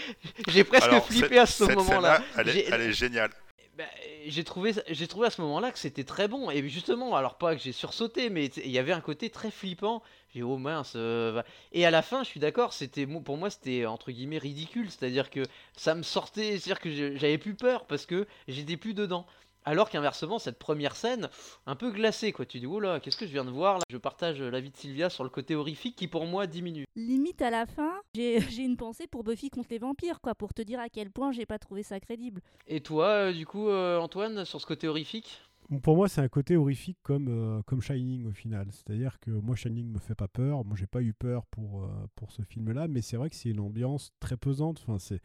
[0.48, 2.24] j'ai presque Alors, flippé cette- à ce moment-là.
[2.38, 3.30] elle, est- elle est géniale.
[3.78, 3.84] Bah,
[4.26, 6.50] j'ai trouvé, j'ai trouvé à ce moment-là que c'était très bon.
[6.50, 10.02] Et justement, alors pas que j'ai sursauté, mais il y avait un côté très flippant.
[10.34, 10.94] J'ai dit, oh mince.
[10.96, 14.40] euh, va- Et à la fin, je suis d'accord, c'était pour moi c'était entre guillemets
[14.40, 14.90] ridicule.
[14.90, 15.44] C'est-à-dire que
[15.76, 19.28] ça me sortait, c'est-à-dire que j'avais plus peur parce que j'étais plus dedans.
[19.68, 21.28] Alors qu'inversement, cette première scène,
[21.66, 22.46] un peu glacée, quoi.
[22.46, 23.84] Tu dis, oh là, qu'est-ce que je viens de voir là?
[23.90, 26.86] Je partage l'avis de Sylvia sur le côté horrifique qui, pour moi, diminue.
[26.96, 30.62] Limite à la fin, j'ai une pensée pour Buffy contre les vampires, quoi, pour te
[30.62, 32.42] dire à quel point j'ai pas trouvé ça crédible.
[32.68, 35.42] Et toi, euh, du coup, euh, Antoine, sur ce côté horrifique?
[35.82, 38.68] Pour moi, c'est un côté horrifique comme, euh, comme Shining au final.
[38.72, 40.64] C'est-à-dire que moi, Shining me fait pas peur.
[40.64, 43.50] Moi, j'ai pas eu peur pour, euh, pour ce film-là, mais c'est vrai que c'est
[43.50, 44.80] une ambiance très pesante.
[44.82, 45.22] Enfin, c'est,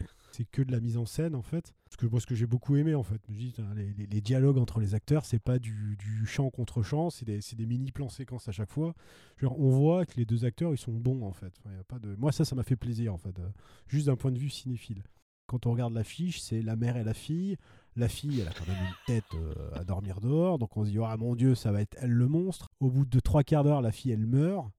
[0.50, 1.72] que de la mise en scène en fait.
[1.84, 5.26] Parce que moi, ce que j'ai beaucoup aimé en fait, les, dialogues entre les acteurs,
[5.26, 8.70] c'est pas du, du chant contre chant, c'est des, des mini plans séquences à chaque
[8.70, 8.94] fois.
[9.36, 11.52] Genre, on voit que les deux acteurs, ils sont bons en fait.
[11.60, 12.16] Enfin, y a pas de...
[12.16, 13.48] Moi, ça, ça m'a fait plaisir en fait, euh,
[13.86, 15.04] juste d'un point de vue cinéphile.
[15.46, 17.56] Quand on regarde l'affiche, c'est la mère et la fille.
[17.94, 20.90] La fille, elle a quand même une tête euh, à dormir dehors, donc on se
[20.90, 22.70] dit ah mon dieu, ça va être elle le monstre.
[22.80, 24.70] Au bout de trois quarts d'heure, la fille elle meurt,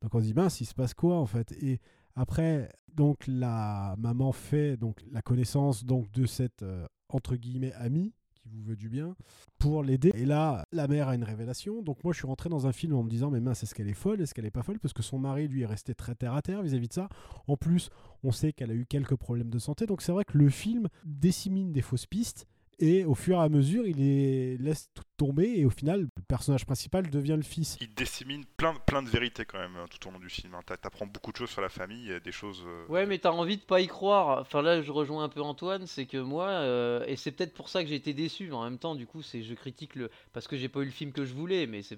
[0.00, 1.52] donc on se dit ben il se passe quoi en fait?
[1.60, 1.80] Et
[2.14, 8.14] après, donc la maman fait donc la connaissance donc de cette euh, entre guillemets amie
[8.42, 9.14] qui vous veut du bien
[9.58, 10.10] pour l'aider.
[10.14, 11.82] Et là, la mère a une révélation.
[11.82, 13.88] Donc moi, je suis rentré dans un film en me disant, mais mince, est-ce qu'elle
[13.88, 14.20] est folle?
[14.20, 14.80] Est-ce qu'elle est pas folle?
[14.80, 17.08] Parce que son mari, lui, est resté très terre à terre vis-à-vis de ça.
[17.46, 17.88] En plus,
[18.24, 19.86] on sait qu'elle a eu quelques problèmes de santé.
[19.86, 22.46] Donc c'est vrai que le film dissémine des fausses pistes.
[22.84, 26.08] Et au fur et à mesure, il les laisse tout tomber et au final, le
[26.26, 27.78] personnage principal devient le fils.
[27.80, 30.52] Il dissémine plein, plein de vérités quand même hein, tout au long du film.
[30.56, 30.60] hein.
[30.66, 32.64] T'a- T'apprends beaucoup de choses sur la famille, et des choses.
[32.66, 34.40] euh, Ouais, mais t'as envie de pas y croire.
[34.40, 37.68] Enfin là, je rejoins un peu Antoine, c'est que moi, euh, et c'est peut-être pour
[37.68, 38.48] ça que j'ai été déçu.
[38.48, 40.86] mais En même temps, du coup, c'est je critique le parce que j'ai pas eu
[40.86, 41.96] le film que je voulais, mais c'est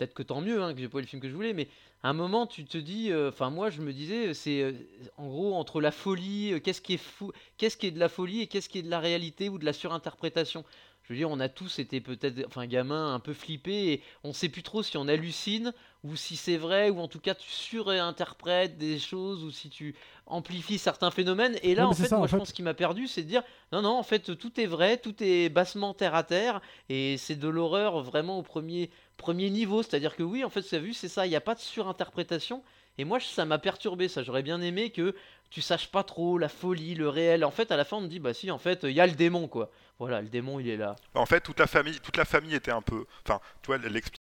[0.00, 1.52] peut-être que tant mieux hein, que j'ai pas eu le film que je voulais.
[1.52, 1.68] Mais
[2.02, 4.72] à un moment, tu te dis, euh, enfin moi, je me disais, c'est euh,
[5.18, 8.08] en gros entre la folie, euh, qu'est-ce qui est fou, qu'est-ce qui est de la
[8.08, 10.64] folie et qu'est-ce qui est de la réalité ou de la surinterprétation?
[11.10, 14.32] Je veux dire, on a tous été peut-être, enfin, gamins un peu flippés et on
[14.32, 15.72] sait plus trop si on hallucine
[16.04, 19.96] ou si c'est vrai ou en tout cas tu surinterprètes des choses ou si tu
[20.26, 21.58] amplifies certains phénomènes.
[21.64, 22.36] Et là, en fait, ça, moi, en je fait.
[22.36, 23.42] pense qu'il m'a perdu, c'est de dire
[23.72, 27.34] non, non, en fait, tout est vrai, tout est bassement terre à terre et c'est
[27.34, 29.82] de l'horreur vraiment au premier, premier niveau.
[29.82, 32.62] C'est-à-dire que oui, en fait, c'est vu, c'est ça, il n'y a pas de surinterprétation.
[32.98, 34.22] Et moi, ça m'a perturbé, ça.
[34.22, 35.14] J'aurais bien aimé que
[35.50, 37.44] tu saches pas trop la folie, le réel.
[37.44, 39.06] En fait, à la fin, on me dit, bah si, en fait, il y a
[39.06, 39.70] le démon, quoi.
[39.98, 40.96] Voilà, le démon, il est là.
[41.14, 43.04] En fait, toute la famille, toute la famille était un peu.
[43.26, 43.78] Enfin, tu vois,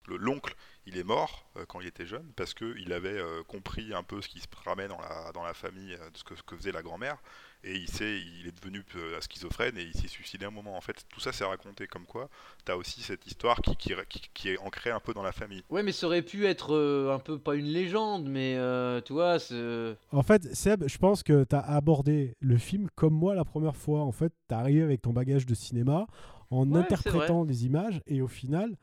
[0.08, 0.54] L'oncle,
[0.86, 4.04] il est mort euh, quand il était jeune parce que il avait euh, compris un
[4.04, 6.44] peu ce qui se ramait dans la dans la famille, euh, de ce que, ce
[6.44, 7.18] que faisait la grand-mère,
[7.64, 10.76] et il s'est, il est devenu euh, schizophrène et il s'est suicidé un moment.
[10.76, 12.30] En fait, tout ça c'est raconté comme quoi.
[12.66, 15.64] T'as aussi cette histoire qui, qui, qui- qui est ancrée un peu dans la famille.
[15.70, 19.14] Ouais, mais ça aurait pu être euh, un peu, pas une légende, mais euh, tu
[19.14, 19.96] vois, c'est.
[20.12, 23.78] En fait, Seb, je pense que tu as abordé le film comme moi la première
[23.78, 24.02] fois.
[24.02, 26.06] En fait, tu arrivé avec ton bagage de cinéma
[26.52, 28.76] en Ouais, interprétant les images et au final,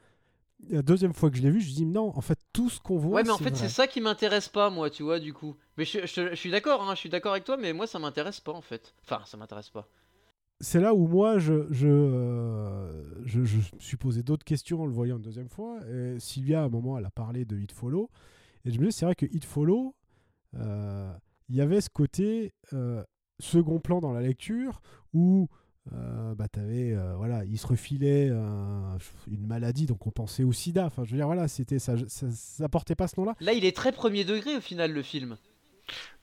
[0.68, 2.98] la deuxième fois que je l'ai vu, je dis non, en fait, tout ce qu'on
[2.98, 3.16] voit.
[3.16, 5.56] Ouais, mais en fait, c'est ça qui m'intéresse pas, moi, tu vois, du coup.
[5.76, 7.98] Mais je, je- je suis d'accord, hein, je suis d'accord avec toi, mais moi, ça
[7.98, 8.94] m'intéresse pas, en fait.
[9.02, 9.88] Enfin, ça m'intéresse pas.
[10.60, 14.86] c'est là où moi, je, je, euh, je, je me suis posé d'autres questions en
[14.86, 15.78] le voyant une deuxième fois.
[15.88, 18.10] Et Sylvia, à un moment, elle a parlé de Hit Follow.
[18.64, 19.94] Et je me dis, c'est vrai que Hit Follow,
[20.56, 21.12] euh,
[21.48, 23.02] il y avait ce côté euh,
[23.38, 24.82] second plan dans la lecture
[25.14, 25.48] où
[25.92, 28.98] euh, bah, t'avais, euh, voilà, il se refilait un-
[29.30, 30.86] une maladie, donc on pensait au sida.
[30.86, 33.34] Enfin, je veux dire, voilà, c'était, ça, ça, ça portait pas ce nom-là.
[33.40, 35.36] Là, il est très premier degré, au final, le film.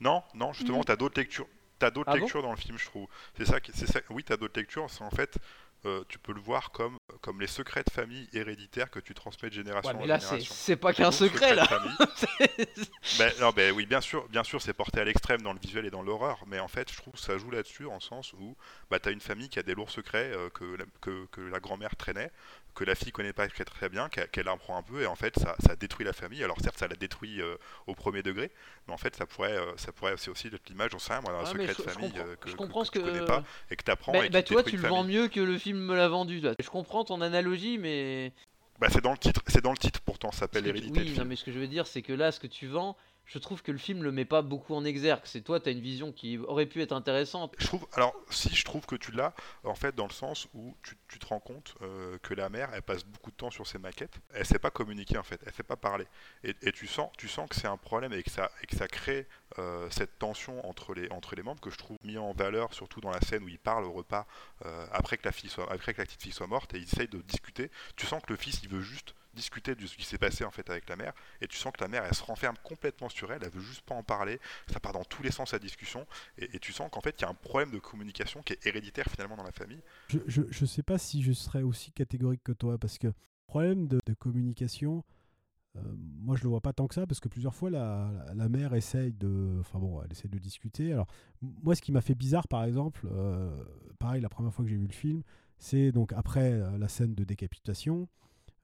[0.00, 0.84] Non, non, justement, Mm.
[0.84, 1.46] t'as d'autres lectures.
[1.78, 3.06] T'as d'autres Ah bon lectures dans le film, je trouve.
[3.36, 4.00] C'est ça, c'est ça.
[4.10, 4.86] Oui, t'as d'autres lectures.
[4.90, 5.38] C'est en fait,
[5.84, 9.48] euh, tu peux le voir comme comme les secrets de famille héréditaires que tu transmets
[9.48, 10.54] de génération Ouais, mais en là, c'est génération.
[10.56, 11.66] c'est pas qu'un secret, là.
[13.18, 15.86] Ben, non, ben oui, bien sûr, bien sûr, c'est porté à l'extrême dans le visuel
[15.86, 18.56] et dans l'horreur, mais en fait, je trouve que ça joue là-dessus en sens où
[18.90, 21.58] bah, t'as une famille qui a des lourds secrets euh, que, la, que, que la
[21.60, 22.30] grand-mère traînait,
[22.78, 25.36] que la fille connaît pas très, très bien, qu'elle apprend un peu, et en fait,
[25.36, 26.44] ça, ça détruit la famille.
[26.44, 27.56] Alors certes, ça la détruit euh,
[27.88, 28.52] au premier degré,
[28.86, 31.32] mais en fait, ça pourrait, euh, ça pourrait c'est aussi l'image, j'en sais rien, moi,
[31.32, 33.00] d'un Ah, secret de je- famille comprends- euh, que, je que- comprends que ce tu
[33.00, 35.40] que- connais pas et que t'apprends Bah, et bah, toi, tu le vends mieux que
[35.40, 36.40] le film me l'a vendu.
[36.60, 38.32] Je comprends ton analogie, mais.
[38.78, 41.00] Bah, c'est dans le titre, c'est dans le titre pourtant, ça s'appelle que Hérédité.
[41.00, 42.96] Oui, non, mais ce que je veux dire, c'est que là, ce que tu vends,
[43.28, 45.20] je trouve que le film le met pas beaucoup en exergue.
[45.24, 47.54] C'est toi, t'as une vision qui aurait pu être intéressante.
[47.58, 50.74] Je trouve, alors si je trouve que tu l'as, en fait, dans le sens où
[50.82, 53.66] tu, tu te rends compte euh, que la mère, elle passe beaucoup de temps sur
[53.66, 56.06] ses maquettes, elle sait pas communiquer en fait, elle sait pas parler,
[56.42, 58.88] et, tu sens, tu sens que c'est un problème et que ça, et que ça
[58.88, 59.26] crée
[59.58, 63.00] euh, cette tension entre les, entre les membres que je trouve mis en valeur, surtout
[63.00, 64.26] dans la scène où ils parlent au repas
[64.64, 66.84] euh, après que la fille soit, après que la petite fille soit morte et ils
[66.84, 67.70] essayent de discuter.
[67.96, 70.50] Tu sens que le fils, il veut juste discuter de ce qui s'est passé en
[70.50, 73.32] fait avec la mère et tu sens que la mère elle se renferme complètement sur
[73.32, 76.06] elle elle veut juste pas en parler ça part dans tous les sens la discussion
[76.36, 79.06] et, tu sens qu'en fait il y a un problème de communication qui est héréditaire
[79.08, 82.78] finalement dans la famille Je, je, sais pas si je serais aussi catégorique que toi,
[82.78, 83.12] parce que
[83.46, 85.04] problème de, communication,
[85.76, 88.48] euh, moi je le vois pas tant que ça, parce que plusieurs fois la, la-
[88.48, 89.56] mère essaye de.
[89.60, 90.92] Enfin bon, elle essaie de discuter.
[90.92, 91.06] Alors,
[91.40, 93.64] moi ce qui m'a fait bizarre par exemple, euh,
[93.98, 95.22] pareil, la première fois que j'ai vu le film,
[95.58, 98.08] c'est donc après euh, la scène de décapitation.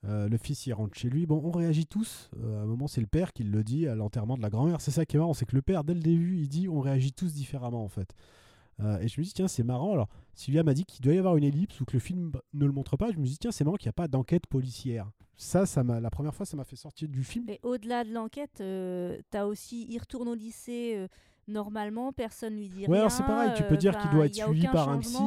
[0.07, 1.27] Euh, le fils il rentre chez lui.
[1.27, 2.31] Bon, on réagit tous.
[2.43, 4.81] Euh, à un moment, c'est le père qui le dit à l'enterrement de la grand-mère.
[4.81, 6.81] C'est ça qui est marrant, c'est que le père, dès le début, il dit on
[6.81, 8.15] réagit tous différemment en fait.
[8.81, 9.93] Euh, et je me dis, tiens, c'est marrant.
[9.93, 12.67] Alors, Sylvia m'a dit qu'il doit y avoir une ellipse ou que le film ne
[12.67, 13.13] le montre pas.
[13.13, 15.09] Je me dis, tiens, c'est marrant qu'il n'y a pas d'enquête policière.
[15.37, 17.45] Ça, ça m'a, la première fois, ça m'a fait sortir du film.
[17.47, 18.63] Mais au-delà de l'enquête,
[19.31, 21.07] t'as aussi, il retourne au lycée
[21.49, 23.01] normalement, personne lui dit Ouais, rien.
[23.01, 25.19] alors c'est pareil, tu peux euh, dire qu'il doit être suivi par un psy.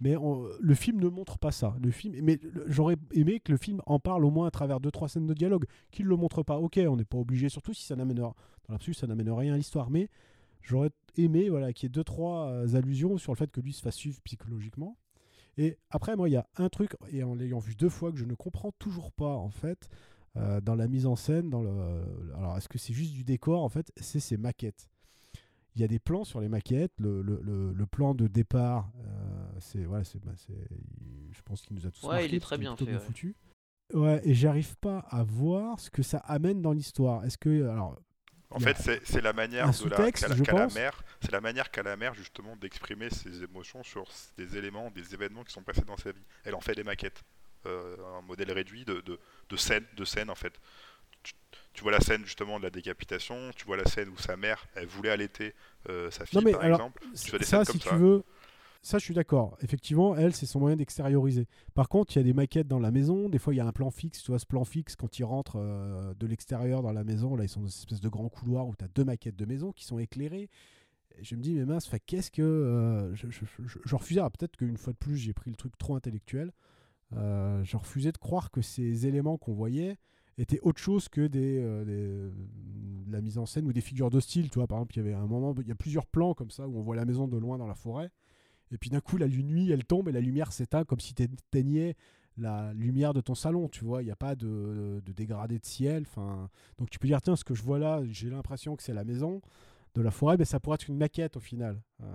[0.00, 0.14] Mais
[0.60, 1.76] le film ne montre pas ça.
[1.82, 4.90] Le film, mais j'aurais aimé que le film en parle au moins à travers deux
[4.90, 6.58] trois scènes de dialogue, qu'il le montre pas.
[6.58, 8.34] Ok, on n'est pas obligé, surtout si ça n'amène dans
[8.68, 10.08] l'absolu, ça n'amène rien à l'histoire, mais
[10.62, 13.72] j'aurais aimé voilà qu'il y ait deux trois euh, allusions sur le fait que lui
[13.72, 14.96] se fasse suivre psychologiquement.
[15.58, 18.18] Et après, moi, il y a un truc, et en l'ayant vu deux fois, que
[18.18, 19.88] je ne comprends toujours pas, en fait,
[20.36, 21.48] euh, dans la mise en scène.
[21.48, 21.70] Dans le...
[22.36, 23.90] Alors, est-ce que c'est juste du décor, en fait?
[23.96, 24.90] C'est ces maquettes.
[25.76, 26.92] Il y a des plans sur les maquettes.
[26.98, 30.32] Le, le- le- le plan de départ, euh, c'est, voilà, c'est, bah,
[31.30, 32.98] je pense qu'il nous a tous Ouais, marqués il est très bien fait, ouais.
[32.98, 33.36] foutu.
[33.92, 37.24] Ouais, et j'arrive pas à voir ce que ça amène dans l'histoire.
[37.24, 38.00] Est-ce que, alors,
[38.50, 41.82] En fait, c'est c'est la manière de la, qu'a la, mère, c'est la manière qu'a
[41.82, 44.04] la mère justement d'exprimer ses émotions sur
[44.38, 46.24] des éléments, des événements qui sont passés dans sa vie.
[46.44, 47.22] Elle en fait des maquettes,
[47.66, 49.18] euh, un modèle réduit de, de,
[49.50, 50.58] de scènes, de scènes en fait.
[51.76, 54.66] Tu, vois la scène justement de la décapitation, tu vois la scène où sa mère,
[54.74, 55.54] elle voulait allaiter
[55.88, 57.02] euh, sa fille Non, mais par alors, exemple.
[57.24, 58.24] Tu as des ça, scènes si tu veux,
[58.82, 59.56] ça, je suis d'accord.
[59.62, 61.48] Effectivement, elle, c'est son moyen d'extérioriser.
[61.74, 63.28] Par contre, il y a des maquettes dans la maison.
[63.28, 64.22] Des fois, il y a un plan fixe.
[64.22, 67.42] Tu vois, ce plan fixe, quand ils rentrent euh, de l'extérieur dans la maison, là,
[67.44, 69.72] ils sont dans cette espèce de grand couloir où tu as deux maquettes de maison
[69.72, 70.48] qui sont éclairées.
[71.18, 72.42] Et je me dis, mais mince, fait, qu'est-ce que.
[72.42, 74.20] euh, je, je, je- je refusais.
[74.20, 76.52] Peut-être qu'une fois de plus, j'ai pris le truc trop intellectuel.
[77.16, 79.96] Euh, je refusais de croire que ces éléments qu'on voyait
[80.38, 84.10] étaient autre chose que des, euh, des- de la mise en scène ou des figures
[84.10, 84.50] de style.
[84.50, 86.50] Tu vois, par exemple, il y avait un moment, il y a plusieurs plans comme
[86.50, 88.10] ça où on voit la maison de loin dans la forêt.
[88.72, 91.22] Et puis d'un coup, la nuit, elle tombe et la lumière s'éteint comme si tu
[91.22, 91.94] éteignais
[92.36, 93.68] la lumière de ton salon.
[93.68, 96.02] Tu vois, il n'y a pas de, de dégradé de ciel.
[96.06, 98.92] Enfin, donc tu peux dire, tiens, ce que je vois là, j'ai l'impression que c'est
[98.92, 99.40] la maison
[99.94, 101.80] de la forêt, mais ça pourrait être une maquette au final.
[102.02, 102.06] Euh,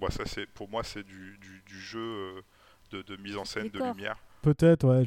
[0.00, 2.40] Bon, ça, c'est pour moi, c'est du, du, du jeu euh,
[2.90, 4.18] de, de mise en scène, de lumière.
[4.42, 5.04] Peut-être, ouais.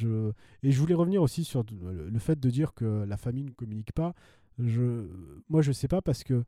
[0.63, 3.93] Et je voulais revenir aussi sur le fait de dire que la famille ne communique
[3.93, 4.13] pas.
[4.57, 6.43] Moi, je sais pas parce que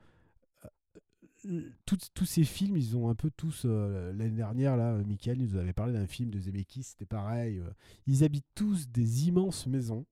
[1.47, 3.63] euh, tous ces films, ils ont un peu tous.
[3.65, 7.57] euh, L'année dernière, là, Michael nous avait parlé d'un film de Zemeckis, c'était pareil.
[7.59, 7.69] euh,
[8.05, 10.05] ils habitent tous des immenses maisons.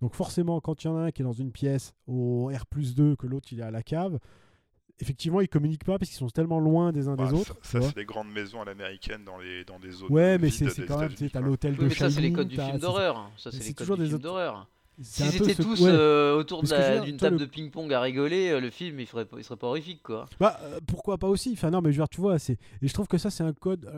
[0.00, 2.66] Donc, forcément, quand il y en a un qui est dans une pièce au R
[2.66, 4.18] plus 2, que l'autre il est à la cave,
[5.00, 7.56] effectivement, ils communiquent pas parce qu'ils sont tellement loin des uns Bah, des ça- autres.
[7.62, 10.66] ça, c'est des grandes maisons à l'américaine dans, les, dans des zones Ouais, mais c'est
[10.86, 12.78] quand même, tu sais, l'hôtel Oui, de mais ça, c'est les Shining, codes du film
[12.78, 13.30] d'horreur.
[13.36, 14.68] Ça, c'est c'est les toujours codes du film d'horreur.
[15.00, 15.90] c'est Si un peu c'était ce- tous ouais.
[15.90, 19.38] euh, autour d'une table le- de ping-pong à rigoler, euh, le film il, ferait, pas-
[19.38, 20.26] il serait pas horrifique quoi.
[20.38, 21.50] Bah, euh, pourquoi pas aussi?
[21.54, 22.58] Enfin, non, mais je veux dire, tu vois, c'est...
[22.80, 23.90] Et je trouve que ça, c'est un code...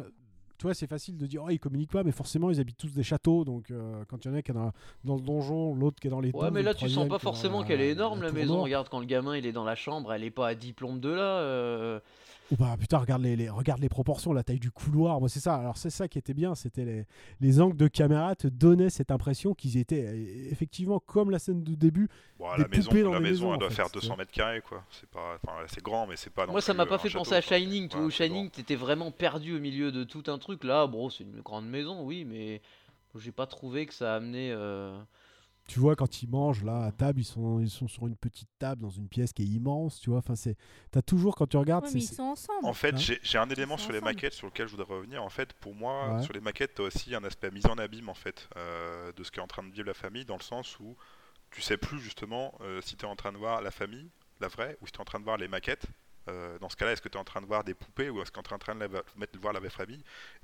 [0.58, 2.92] tu vois, c'est facile de dire, oh, ils communiquent pas, mais forcément, ils habitent tous
[2.92, 4.72] des châteaux, donc euh, quand il y en a qui est dans,
[5.04, 7.62] dans le donjon, l'autre qui est dans les Ouais, mais là tu sens pas forcément
[7.62, 8.62] qu'elle est énorme la maison.
[8.62, 11.00] Regarde quand le gamin il est dans la chambre, elle est pas à 10 plombes
[11.00, 11.22] de là.
[11.40, 12.00] euh,
[12.52, 15.40] Ou bah, putain, regarde les, les- regarde les proportions, la taille du couloir, moi, c'est
[15.40, 15.56] ça.
[15.56, 17.04] Alors, c'est ça qui était bien, c'était les,
[17.40, 21.64] les angles de caméra te donnaient cette impression qu'ils étaient, euh, effectivement, comme la scène
[21.64, 23.86] de début, Bon, des la maison, poupées dans la maison, maisons, elle doit fait, faire
[23.86, 24.00] tu vois.
[24.02, 24.84] 200 mètres carrés, quoi.
[24.90, 26.46] C'est pas, enfin, c'est grand, mais c'est pas.
[26.46, 27.40] non Moi ça m'a pas fait château, penser à.
[27.40, 27.92] Shining.
[27.94, 30.62] Ouais, c'est Shining t'étais vraiment perdu au milieu de tout un truc.
[30.62, 32.62] Là, bon, c'est une grande maison, oui, mais
[33.18, 34.52] j'ai pas trouvé que ça a amené.
[34.52, 34.96] euh,
[35.66, 38.48] tu vois, quand ils mangent, là, à table, ils sont, ils sont sur une petite
[38.58, 40.20] table dans une pièce qui est immense, tu vois.
[40.20, 40.56] Enfin, c'est...
[40.90, 41.84] T'as toujours, quand tu regardes...
[41.86, 42.64] Ouais, mais ils sont ensemble.
[42.66, 45.22] En fait, Hein j'ai un élément sur les maquettes sur lequel je voudrais revenir.
[45.22, 46.22] En fait, pour moi, Ouais.
[46.22, 49.30] sur les maquettes, t'as aussi un aspect mise en abîme, en fait, euh, de ce
[49.30, 50.96] qu'est en train de vivre la famille, dans le sens où
[51.50, 54.08] tu sais plus justement euh, si tu es en train de voir la famille,
[54.40, 55.86] la vraie, ou si tu es en train de voir les maquettes.
[56.28, 58.20] Euh, dans ce cas-là, est-ce que tu es en train de voir des poupées ou
[58.22, 60.02] est-ce que tu es en train de la- mettre, de voir la vraie famille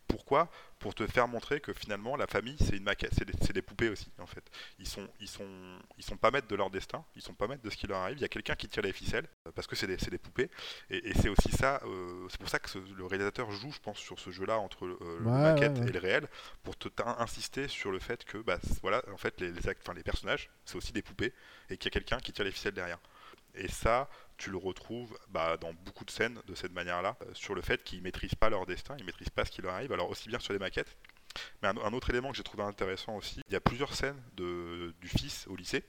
[0.09, 0.51] Pourquoi?
[0.79, 4.11] Pour te faire montrer que finalement la famille c'est une maquette, c'est des, poupées aussi
[4.19, 4.45] en fait.
[4.79, 7.63] Ils sont, ils sont, ils sont pas maîtres de leur destin, ils sont pas maîtres
[7.63, 8.19] de ce qui leur arrive.
[8.19, 10.51] Il y a quelqu'un qui tire les ficelles euh, parce que c'est des, des poupées
[10.91, 11.81] et, et c'est aussi ça.
[11.85, 14.87] euh, c'est pour ça que ce- le réalisateur joue, je pense, sur ce jeu-là entre
[14.87, 15.89] euh, le Ouais, maquette ouais, ouais.
[15.89, 16.29] et le réel
[16.63, 19.61] pour te insister sur le fait que bah voilà en fait les, les,
[19.95, 21.33] les personnages c'est aussi des poupées
[21.71, 22.99] et qu'il y a quelqu'un qui tire les ficelles derrière.
[23.55, 27.55] Et ça, tu le retrouves bah, dans beaucoup de scènes de cette manière-là, euh, sur
[27.55, 29.93] le fait qu'ils maîtrisent pas leur destin, ils maîtrisent pas ce qui leur arrive.
[29.93, 30.97] Alors aussi bien sur les maquettes,
[31.63, 35.09] mais un, autre élément que j'ai trouvé intéressant aussi, il y a plusieurs scènes du
[35.09, 35.85] fils au lycée.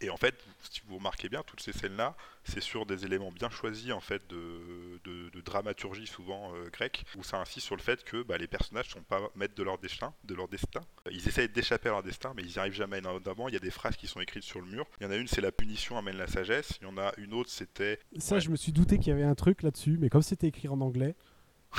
[0.00, 0.34] Et en fait,
[0.70, 4.22] si vous remarquez bien, toutes ces scènes-là, c'est sur des éléments bien choisis en fait
[4.28, 8.38] de, de- de dramaturgie souvent euh, grecque, où ça insiste sur le fait que bah,
[8.38, 10.80] les personnages sont pas maîtres de leur destin, de leur destin.
[11.10, 13.00] Ils essayent d'échapper à leur destin, mais ils n'y arrivent jamais.
[13.00, 14.86] Notamment, il y a des phrases qui sont écrites sur le mur.
[15.00, 16.78] Il y en a une, c'est la punition amène la sagesse.
[16.80, 18.40] Il y en a une autre, c'était Ça, Ouais.
[18.40, 20.80] je me suis douté qu'il y avait un truc là-dessus, mais comme c'était écrit en
[20.80, 21.16] anglais,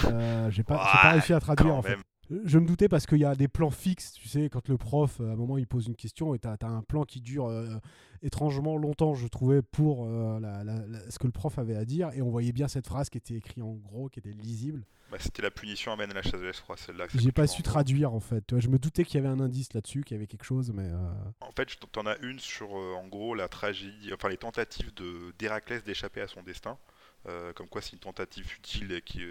[0.06, 1.98] euh, j'ai pas, pas réussi à traduire en fait.
[2.46, 5.20] Je me doutais parce qu'il y a des plans fixes, tu sais, quand le prof,
[5.20, 7.48] euh, à un moment, il pose une question et t'as as un plan qui dure
[7.48, 7.78] euh,
[8.22, 11.86] étrangement longtemps, je trouvais, pour euh, la- la- la- ce que le prof avait à
[11.86, 14.86] dire, et on voyait bien cette phrase qui était écrite en gros, qui était lisible.
[15.12, 17.06] Bah, c'était la punition amène la sagesse, je crois, celle-là.
[17.16, 18.46] J'ai pas su traduire en fait.
[18.46, 20.46] Tu vois, je me doutais qu'il y avait un indice là-dessus, qu'il y avait quelque
[20.46, 20.84] chose, mais.
[20.86, 21.12] euh,
[21.42, 25.84] En fait, t'en as une sur, en gros, la tragédie, enfin les tentatives de d'Héraclès
[25.84, 26.78] d'échapper à son destin.
[27.28, 29.28] Euh, comme quoi, c'est une tentative futile et qu'il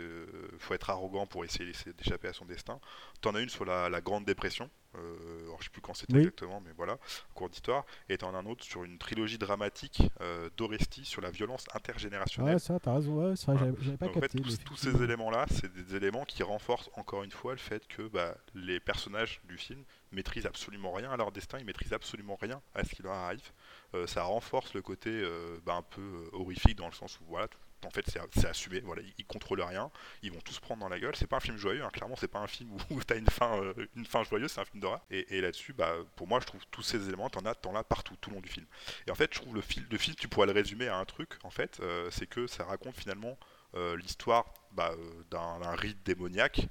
[0.59, 2.79] faut être arrogant pour essayer d'échapper à son destin.
[3.23, 4.69] T'en as une sur la, la Grande Dépression.
[4.95, 6.19] Euh, alors je sais plus quand c'était Oui.
[6.21, 6.99] exactement, mais voilà,
[7.35, 11.31] cours d'histoire, et t'en as un autre sur une trilogie dramatique euh, d'Oresti sur la
[11.31, 12.55] violence intergénérationnelle.
[12.55, 13.13] Ouais, ça, t'as raison.
[13.17, 13.61] Ouais, Voilà.
[13.61, 14.65] j'avais- j'avais pas Donc, en fait, capté.
[14.65, 18.35] tous, ces éléments-là, c'est des éléments qui renforcent encore une fois le fait que bah,
[18.55, 22.83] les personnages du film maîtrisent absolument rien à leur destin, ils maîtrisent absolument rien à
[22.85, 23.51] ce qui leur arrive.
[23.95, 27.25] Euh, ça renforce le côté euh, bah, un peu euh, horrifique dans le sens où
[27.29, 29.91] voilà, tout- en fait c'est assumé, voilà, ils, ils contrôlent rien,
[30.23, 31.15] ils vont tous prendre dans la gueule.
[31.17, 33.27] C'est pas un film joyeux, hein, clairement, c'est pas un film où, où t'as une
[33.29, 35.01] fin, euh, une fin joyeuse, c'est un film d'horreur.
[35.11, 38.17] Et, là-dessus, bah, pour moi, je trouve tous ces éléments, t'en as, t'en as partout,
[38.21, 38.67] tout le long du film.
[39.07, 41.05] Et en fait, je trouve le, fil, le film, tu pourrais le résumer à un
[41.05, 43.39] truc, en fait, euh, c'est que ça raconte finalement
[43.75, 44.93] euh, l'histoire bah,
[45.31, 46.63] d'un rite démoniaque,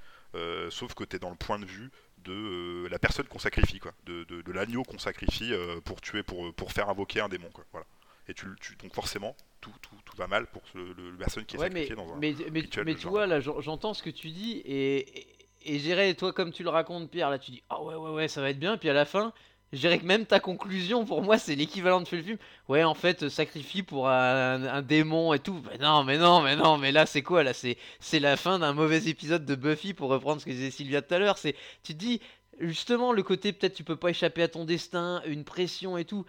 [0.70, 3.92] sauf que tu es dans le point de vue de la personne qu'on sacrifie, quoi,
[4.04, 5.52] de, de- l'agneau qu'on sacrifie
[5.84, 7.50] pour tuer, pour, pour faire invoquer un démon.
[7.50, 7.86] Quoi, voilà.
[8.28, 11.44] Et tu, tu- donc forcément, tout, tout, tout va mal pour ce- le, la personne
[11.44, 13.60] qui est Ouais, mais, sacrifiée dans un mais, mais, rituel mais tu vois, là, j'en-
[13.60, 15.26] j'entends ce que tu dis, et, et,
[15.64, 18.28] et j'irais, toi, comme tu le racontes, Pierre, là, tu dis, ah ouais, ouais, ouais,
[18.28, 19.32] ça va être bien, puis à la fin,
[19.72, 22.38] dirais que même ta conclusion, pour moi, c'est l'équivalent de le film.
[22.68, 25.62] Ouais, en fait, sacrifie pour un, un démon et tout.
[25.70, 27.52] Mais non, mais non, mais non, mais là, c'est quoi, là?
[27.52, 31.02] C'est c'est la fin d'un mauvais épisode de Buffy, pour reprendre ce que disait Sylvia
[31.02, 31.38] tout à l'heure.
[31.38, 32.20] C'est, Tu te dis,
[32.60, 36.24] justement, le côté, peut-être, tu peux pas échapper à ton destin, une pression et tout,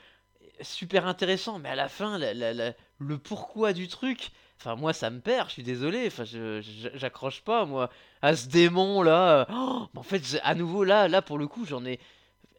[0.61, 4.31] super intéressant, mais à la fin, la- la- la- le pourquoi du truc...
[4.61, 6.07] Enfin, moi, ça me perd, je suis désolé.
[6.07, 7.89] Enfin, j'accroche pas, moi,
[8.21, 9.47] à ce démon là.
[9.49, 11.97] Oh, mais en fait, à nouveau, là, là, pour le coup, j'en ai.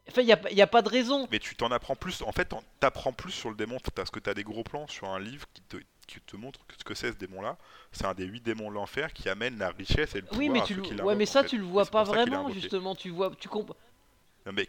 [0.09, 1.27] Enfin, il n'y a, y a pas de raison.
[1.31, 4.33] Mais tu t'en apprends plus, en fait, t'apprends plus sur le démon parce que t'as
[4.33, 7.11] des gros plans sur un livre qui te, qui te montre que ce que c'est
[7.11, 7.57] ce démon-là.
[7.91, 10.49] C'est un des huit démons de l'enfer qui amène la richesse et le pouvoir Oui,
[10.49, 10.81] mais à tu ceux le...
[10.81, 11.49] qui ouais, l'invoquent, mais en ça, fait.
[11.49, 12.95] tu le vois pas vraiment, justement.
[12.95, 13.75] Tu vois, tu comprends.
[14.45, 14.67] Mais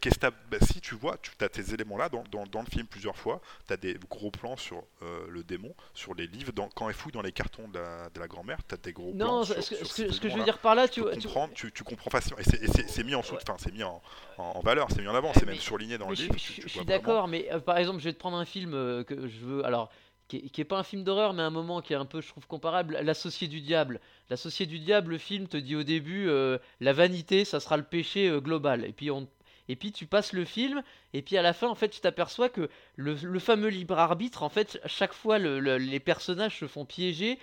[0.50, 3.40] bah, si tu vois, tu as ces éléments-là dans, dans- dans le film plusieurs fois.
[3.66, 6.52] Tu as des gros plans sur euh, le démon, sur les livres.
[6.52, 9.26] Dans, quand elle fouille dans les cartons de la, grand-mère, tu as des gros plans.
[9.38, 11.16] Non, sur, ce, que- sur ce ce que je veux dire par là, tu peux
[11.16, 12.38] tu- comprends facilement.
[12.38, 14.02] Et c'est- mis en, enfin, c'est mis en,
[14.38, 16.34] en, en valeur, c'est mis en avant, Ouais, c'est même surligné dans le je, livre.
[16.36, 19.26] je- suis d'accord, mais euh, par exemple, je vais te prendre un film euh, que
[19.26, 19.64] je veux.
[19.64, 19.90] Alors,
[20.28, 22.20] qui est, qui est pas un film d'horreur, mais un moment qui est un peu,
[22.20, 22.98] je trouve, comparable.
[23.02, 24.00] L'Associé du Diable.
[24.30, 27.82] L'Associé du Diable, le film te dit au début euh, la vanité, ça sera le
[27.82, 28.84] péché euh, global.
[28.84, 29.28] Et puis, on,
[29.72, 30.82] et puis, tu passes le film,
[31.14, 34.50] et puis à la fin, en fait, tu t'aperçois que le, fameux libre arbitre, en
[34.50, 37.38] fait, chaque fois, le- le- les personnages se font piéger.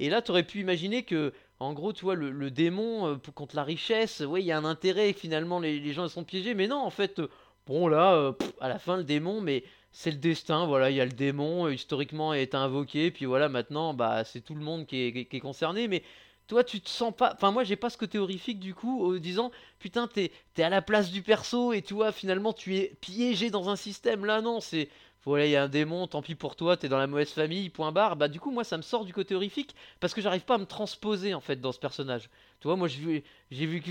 [0.00, 3.54] Et là, tu aurais pu imaginer que, en gros, tu vois, le, démon euh, contre
[3.54, 6.54] la richesse, ouais, il y a un intérêt, finalement, les, gens sont piégés.
[6.54, 7.28] Mais non, en fait, euh,
[7.66, 11.00] bon, là, euh, à la fin, le démon, mais c'est le destin, voilà, il y
[11.02, 14.96] a le démon, historiquement, est invoqué, puis voilà, maintenant, bah, c'est tout le monde qui
[15.02, 15.86] est- qui est concerné.
[15.86, 16.02] Mais
[16.46, 17.32] toi, tu te sens pas.
[17.34, 20.68] Enfin, moi, j'ai pas ce côté horrifique, du coup, en disant, putain, t'es es à
[20.68, 24.24] la place du perso, et tu vois, finalement, tu es piégé dans un système.
[24.24, 24.88] Là, non, c'est.
[25.24, 27.70] Voilà, il y a un démon, tant pis pour toi, t'es dans la mauvaise famille,
[27.70, 28.16] point barre.
[28.16, 30.58] Bah, du coup, moi, ça me sort du côté horrifique parce que j'arrive pas à
[30.58, 32.28] me transposer en fait dans ce personnage.
[32.60, 33.90] Tu vois, moi, j'ai vu, que.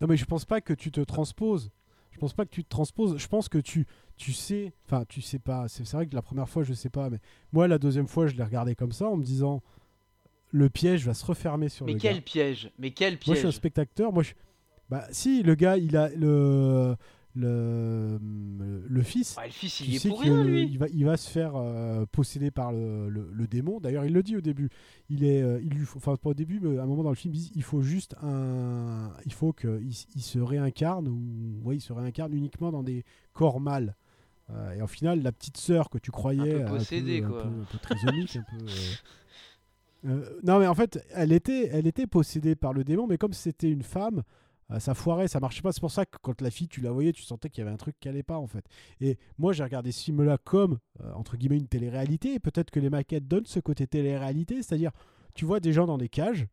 [0.00, 1.70] Non, mais je pense pas que tu te transposes.
[2.12, 3.18] Je pense pas que tu te transposes.
[3.18, 4.72] Je pense que tu, tu sais.
[4.86, 5.68] Enfin, tu sais pas.
[5.68, 7.10] C'est vrai que la première fois, je sais pas.
[7.10, 7.18] Mais
[7.52, 9.62] moi, la deuxième fois, je l'ai regardé comme ça en me disant
[10.56, 12.20] le piège va se refermer sur Mais le quel gars.
[12.22, 12.70] piège?
[12.78, 13.54] Mais quel Moi, je suis un piège?
[13.56, 14.12] spectateur.
[14.12, 14.32] Moi, je...
[14.88, 16.94] Bah, si, le gars, il a le.
[17.36, 18.20] Le,
[18.88, 20.68] le fils, Ouais, le fils, il est pour rien, lui.
[20.70, 23.80] il va, il va se faire euh, posséder par le, le- le démon.
[23.80, 24.68] D'ailleurs, il le dit au début.
[25.08, 27.08] Il est, euh, il lui faut- enfin pas au début, mais à un moment dans
[27.10, 29.82] le film, il, dit, il faut juste un, il faut qu'il
[30.14, 33.96] il se réincarne ou, ouais, il se réincarne uniquement dans des corps mâles.
[34.50, 37.42] Euh, et au final, la petite sœur que tu croyais peu possédée, un, quoi.
[37.42, 38.64] peu, un peu trisomique, un peu.
[40.06, 43.32] euh, non, mais en fait, elle était, elle était possédée par le démon, mais comme
[43.32, 44.22] c'était une femme,
[44.70, 45.72] euh, ça foirait, ça marchait pas.
[45.72, 47.74] C'est pour ça que quand la fille, tu la voyais, tu sentais qu'il y avait
[47.74, 48.64] un truc qui allait pas, en fait.
[49.00, 52.34] Et moi, j'ai regardé ce film-là comme, euh, entre guillemets, une télé-réalité.
[52.34, 54.92] Et peut-être que les maquettes donnent ce côté télé-réalité, c'est-à-dire,
[55.34, 56.46] tu vois des gens dans des cages,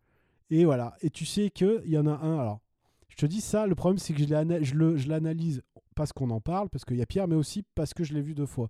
[0.49, 0.95] et voilà.
[1.01, 2.39] Et tu sais qu'il y en a un.
[2.39, 2.61] Alors,
[3.09, 5.61] je te dis ça, le problème, c'est que je l'analyse
[5.95, 8.21] parce qu'on en parle, parce qu'il y a Pierre, mais aussi parce que je l'ai
[8.21, 8.69] vu deux fois.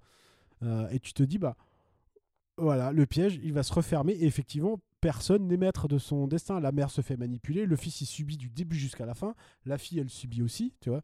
[0.92, 1.56] Et tu te dis, bah,
[2.58, 4.14] voilà, le piège, il va se refermer.
[4.14, 6.60] Et effectivement, personne n'est maître de son destin.
[6.60, 9.34] La mère se fait manipuler, le fils, il subit du début jusqu'à la fin.
[9.66, 11.02] La fille, elle subit aussi, tu vois.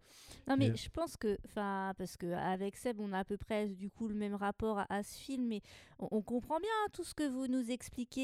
[0.47, 3.37] Non mais Mais- je pense que, enfin, parce que avec Seb, on a à peu
[3.37, 5.61] près du coup le même rapport à, à ce film, mais
[5.99, 8.21] on, on comprend bien tout ce que vous nous expliquez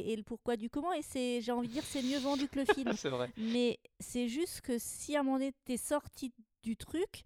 [0.00, 0.92] et, et le pourquoi du comment.
[0.92, 2.92] Et c'est, j'ai envie de dire, c'est mieux vendu que le film.
[2.96, 3.30] C'est vrai.
[3.38, 6.32] mais c'est juste que si à un moment donné t'es sorti
[6.62, 7.24] du truc,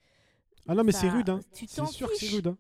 [0.69, 1.41] Ah non, mais c'est Bah, rude, hein.
[1.53, 2.59] tu C'est sûr que c'est rude, hein.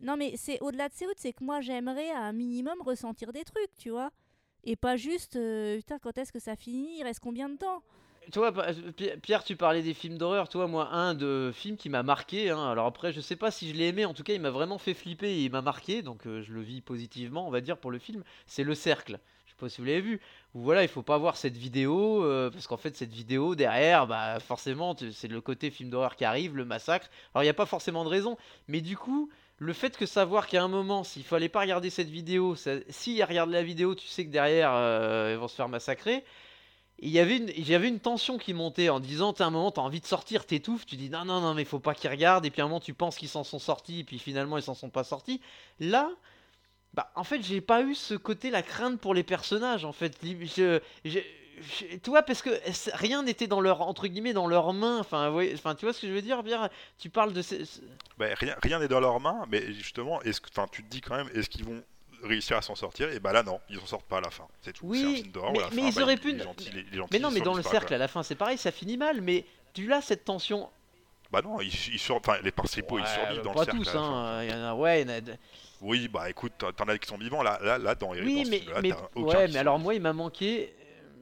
[0.00, 3.32] Non mais c'est au-delà de ces routes, c'est que moi j'aimerais à un minimum ressentir
[3.32, 4.10] des trucs, tu vois,
[4.64, 7.82] et pas juste, euh, putain, quand est-ce que ça finit, il reste combien de temps?
[8.30, 10.48] Pa- Pi- Pierre, tu parlais des films d'horreur.
[10.48, 12.50] Tu vois, moi, un de films qui m'a marqué.
[12.50, 14.04] hein, alors après, je sais pas si je l'ai aimé.
[14.04, 16.02] En tout cas, il m'a vraiment fait flipper et il m'a marqué.
[16.02, 18.22] Donc, euh, je le vis positivement, on va dire, pour le film.
[18.46, 19.18] C'est Le Cercle.
[19.46, 20.20] Je sais pas si vous l'avez vu.
[20.54, 24.06] Où voilà, il faut pas voir cette vidéo euh, parce qu'en fait cette vidéo derrière,
[24.06, 27.08] bah forcément c'est le côté film d'horreur qui arrive, le massacre.
[27.34, 30.46] Alors il n'y a pas forcément de raison, mais du coup le fait que savoir
[30.46, 32.56] qu'à un moment s'il fallait pas regarder cette vidéo,
[32.88, 36.24] s'ils regardent la vidéo, tu sais que derrière euh, ils vont se faire massacrer.
[37.00, 39.82] Il y avait une, j'avais une tension qui montait en disant, t'as un moment, t'as
[39.82, 42.50] envie de sortir, t'étouffes, tu dis non, non, non, mais faut pas qu'ils regardent, et
[42.50, 44.90] puis un moment, tu penses qu'ils s'en sont sortis, et puis finalement, ils s'en sont
[44.90, 45.40] pas sortis.
[45.80, 46.10] Là,
[46.94, 50.18] bah, en fait, j'ai pas eu ce côté, la crainte pour les personnages, en fait.
[50.24, 50.80] Je-
[52.02, 52.50] tu vois, parce que
[52.94, 54.98] rien n'était dans leur, entre guillemets, dans leurs mains.
[54.98, 56.68] Enfin, ouais, enfin, tu vois ce que je veux dire, Pierre?
[56.98, 57.64] Tu parles de ces...
[57.64, 57.80] ce-
[58.18, 61.00] Bah, rien rien n'est dans leurs mains, mais justement, est-ce que, enfin, tu te dis
[61.00, 61.82] quand même, est-ce qu'ils vont
[62.22, 63.10] réussir à s'en sortir?
[63.10, 64.46] Et bah là, non, ils s'en sortent pas à la fin.
[64.62, 64.86] C'est tout.
[64.86, 67.30] Oui, un mais- mais ils bah, auraient pu- Les gentils, les, les gentils, Mais non,
[67.30, 69.44] ils mais dans le cercle, à la fin, c'est pareil, ça finit mal, mais
[69.74, 70.68] tu l'as cette tension.
[71.30, 73.80] Bah non, ils, ils sur- enfin, les principaux, ils Ouais, survivent dans pas le cercle.
[73.84, 74.42] tous, hein.
[74.44, 75.20] Il y en a, ouais, il y en a
[75.82, 78.50] Oui, bah écoute, t'en as qui sont vivants là, là, là dans, dans Oui, ce
[78.50, 80.74] mais, film-là, mais, t'as aucun ouais, mais alors moi, il m'a manqué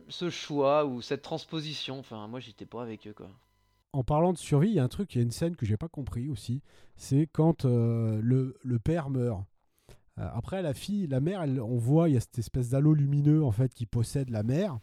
[0.09, 1.99] ce choix ou cette transposition.
[1.99, 3.29] Enfin, moi, j'étais pas avec eux, quoi.
[3.93, 5.65] En parlant de survie, il y a un truc, il y a une scène que
[5.65, 6.61] j'ai pas compris aussi.
[6.97, 9.43] C'est quand euh, le, le père meurt.
[10.19, 12.93] Euh, après, la fille, la mère, elle- on voit, il y a cette espèce d'halo
[12.95, 14.79] lumineux en fait qui possède la mère.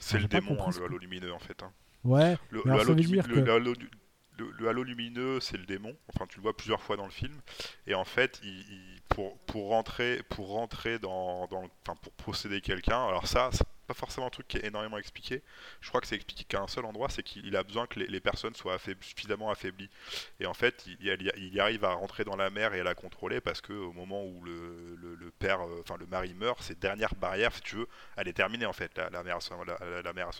[0.00, 1.62] C'est le démon, hein, ce le halo lumineux en fait.
[1.62, 1.72] hein.
[2.04, 2.36] Ouais.
[2.50, 3.90] Le, halo veut lumi- dire le- que- le halo du-
[4.38, 5.94] le- le halo lumineux, c'est le démon.
[6.14, 7.34] Enfin, tu le vois plusieurs fois dans le film.
[7.88, 11.64] Et en fait, il, il- pour, pour rentrer, pour rentrer dans, dans
[12.02, 13.04] pour posséder quelqu'un.
[13.06, 13.50] Alors ça,
[13.88, 15.42] pas forcément un truc qui est énormément expliqué.
[15.80, 18.06] Je crois que c'est expliqué qu'à un seul endroit, c'est qu'il a besoin que les,
[18.06, 19.90] les personnes soient affaib- suffisamment affaiblies.
[20.40, 22.84] Et en fait, il, il- il y arrive à rentrer dans la mer et à
[22.84, 26.34] la contrôler parce que au moment où le, le- le père, euh, enfin le mari
[26.34, 28.96] meurt, cette dernière barrière, si tu veux, elle est terminée en fait.
[28.96, 29.50] La, la mère à ce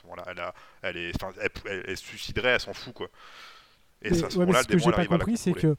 [0.05, 3.09] moment-là, elle, a- elle est, elle, elle- suiciderait, elle s'en fout quoi.
[4.03, 5.37] Et ça, à ce ouais, moment-là, ce que démon j'ai pas arrive à la compris,
[5.37, 5.77] c'est que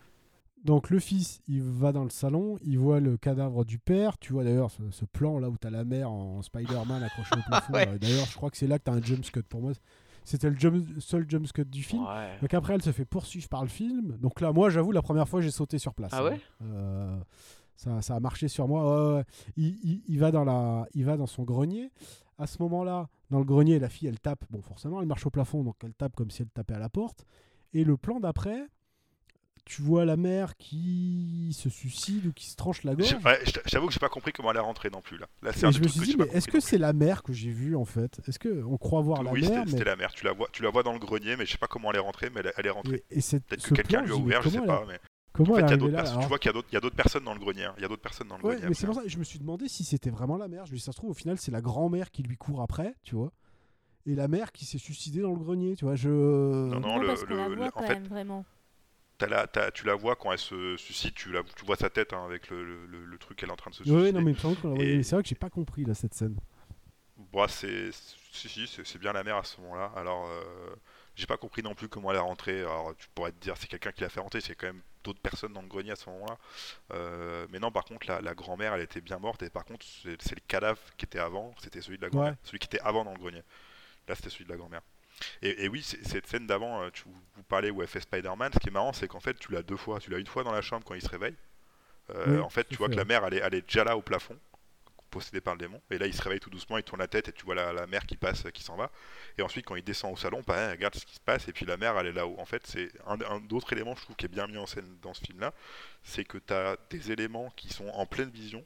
[0.65, 4.17] donc le fils, il va dans le salon, il voit le cadavre du père.
[4.17, 7.41] Tu vois d'ailleurs ce, ce plan là où t'as la mère en Spider-Man accrochée au
[7.47, 7.73] plafond.
[7.73, 7.87] Ouais.
[7.87, 9.71] Euh, D'ailleurs, je crois que c'est là que t'as un jump cut pour moi.
[10.25, 12.03] C'était le jump- seul jump cut du film.
[12.03, 12.37] Ouais.
[12.41, 14.17] Donc après, elle se fait poursuivre par le film.
[14.17, 16.11] Donc là, moi, j'avoue, la première fois, j'ai sauté sur place.
[16.13, 16.39] Ah ouais?
[16.61, 16.65] Hein.
[16.65, 17.19] Euh,
[17.75, 18.83] ça, ça a marché sur moi.
[18.83, 19.23] Ouais, ouais, ouais.
[19.55, 21.89] Il, il- il va dans la, il va dans son grenier.
[22.37, 24.43] À ce moment-là, dans le grenier, la fille, elle tape.
[24.49, 26.89] Bon, forcément, elle marche au plafond, donc elle tape comme si elle tapait à la
[26.89, 27.25] porte.
[27.73, 28.61] Et le plan d'après,
[29.69, 33.15] tu vois la mère qui se suicide ou qui se tranche la gorge.
[33.67, 35.27] J'avoue que j'ai pas compris comment elle est rentrée non plus là.
[35.53, 37.51] C'est je des me trucs suis dit, mais est-ce que c'est la mère que j'ai
[37.51, 38.19] vue en fait?
[38.27, 39.71] Est-ce que on croit voir la oui, mère c'était mais...
[39.71, 40.11] c'était la mère.
[40.11, 41.97] Tu la vois, tu la vois dans le grenier, mais je sais pas comment elle
[41.97, 43.03] est rentrée, mais elle, elle est rentrée.
[43.11, 44.85] Et, et cette- Peut-être ce que quelqu'un lui a ouvert, je sais comment pas.
[44.87, 44.99] Mais
[45.33, 46.11] Comment en fait, elle il y est a arrivée d'autres là personnes.
[46.13, 47.65] alors Tu vois qu'il y a d'autres- personnes dans le grenier.
[47.65, 47.73] hein.
[47.77, 48.69] Il y a d'autres personnes dans le Ouais, grenier.
[48.69, 50.65] mais c'est pour ça je me suis demandé si c'était vraiment la mère.
[50.65, 52.95] Je me dis, ça se trouve, au final, c'est la grand-mère qui lui court après,
[53.03, 53.31] tu vois.
[54.07, 55.95] Et la mère qui s'est suicidée dans le grenier, tu vois.
[55.95, 56.09] Je...
[56.09, 58.45] Non, non, Non, le- parce qu'on la le- voit en quand fait, même vraiment.
[59.27, 62.23] La- tu la vois quand elle se suicide, tu, la, tu vois sa tête hein,
[62.25, 64.11] avec le, le- truc qu'elle est en train de se suicider.
[64.11, 64.31] non, mais.
[64.79, 66.37] Et- C'est vrai que j'ai pas compris, là, cette scène.
[67.31, 67.89] Bon, c'est
[68.31, 69.91] si, si, bien la mère à ce moment-là.
[69.95, 70.75] Alors, euh,
[71.15, 72.61] j'ai pas compris non plus comment elle est rentrée.
[72.61, 75.19] Alors, tu pourrais te dire c'est quelqu'un qui l'a fait rentrer, c'est quand même d'autres
[75.19, 76.37] personnes dans le grenier à ce moment-là.
[76.93, 79.43] Euh, mais non, par contre, la, la grand-mère, elle était bien morte.
[79.43, 82.31] Et par contre, c'est c'est le cadavre qui était avant, c'était celui de la grand-mère,
[82.31, 82.37] Ouais.
[82.43, 83.43] celui qui était avant dans le grenier.
[84.07, 84.81] Là, c'était celui de la grand-mère.
[85.41, 88.51] Et, et oui, cette scène d'avant, euh, tu vous parlez où elle fait Spider-Man.
[88.53, 89.99] Ce qui est marrant, c'est qu'en fait, tu l'as deux fois.
[89.99, 91.35] Tu l'as une fois dans la chambre quand il se réveille.
[92.11, 93.83] Euh, Oui, en fait, tu vois fait, que la mère, elle est, elle est déjà
[93.83, 94.37] là au plafond
[95.11, 95.81] possédé par le démon.
[95.89, 97.73] Et là, il se réveille tout doucement, il tourne la tête et tu vois la,
[97.73, 98.91] la mère qui passe, qui s'en va.
[99.37, 101.53] Et ensuite, quand il descend au salon, pareil, elle regarde ce qui se passe et
[101.53, 102.35] puis la mère, elle est là-haut.
[102.39, 104.85] En fait, c'est un, un autre élément, je trouve, qui est bien mis en scène
[105.01, 105.53] dans ce film-là,
[106.03, 108.63] c'est que tu as des éléments qui sont en pleine vision,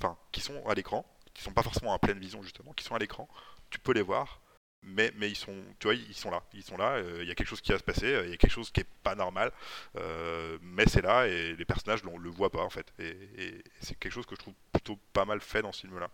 [0.00, 2.94] enfin, qui sont à l'écran, qui sont pas forcément en pleine vision justement, qui sont
[2.94, 3.28] à l'écran.
[3.70, 4.40] Tu peux les voir.
[4.82, 6.92] Mais, mais ils sont, tu vois, ils sont là, ils sont là.
[6.92, 8.52] euh, Il y a quelque chose qui va se passer, euh, il y a quelque
[8.52, 9.50] chose qui est pas normal,
[9.96, 12.92] euh, mais c'est là et les personnages ne le voient pas en fait.
[12.98, 16.08] Et, c'est quelque chose que je trouve plutôt pas mal fait dans ce film-là,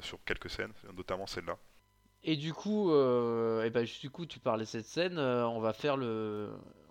[0.00, 1.58] sur quelques scènes, notamment celle-là.
[2.24, 5.96] Et du coup, et ben, du coup, tu parlais de cette scène, on va faire
[5.96, 6.50] le.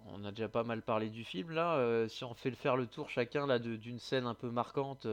[0.09, 2.07] On a déjà pas mal parlé du film là.
[2.07, 5.05] si on fait le faire le tour chacun là d'une scène un peu marquante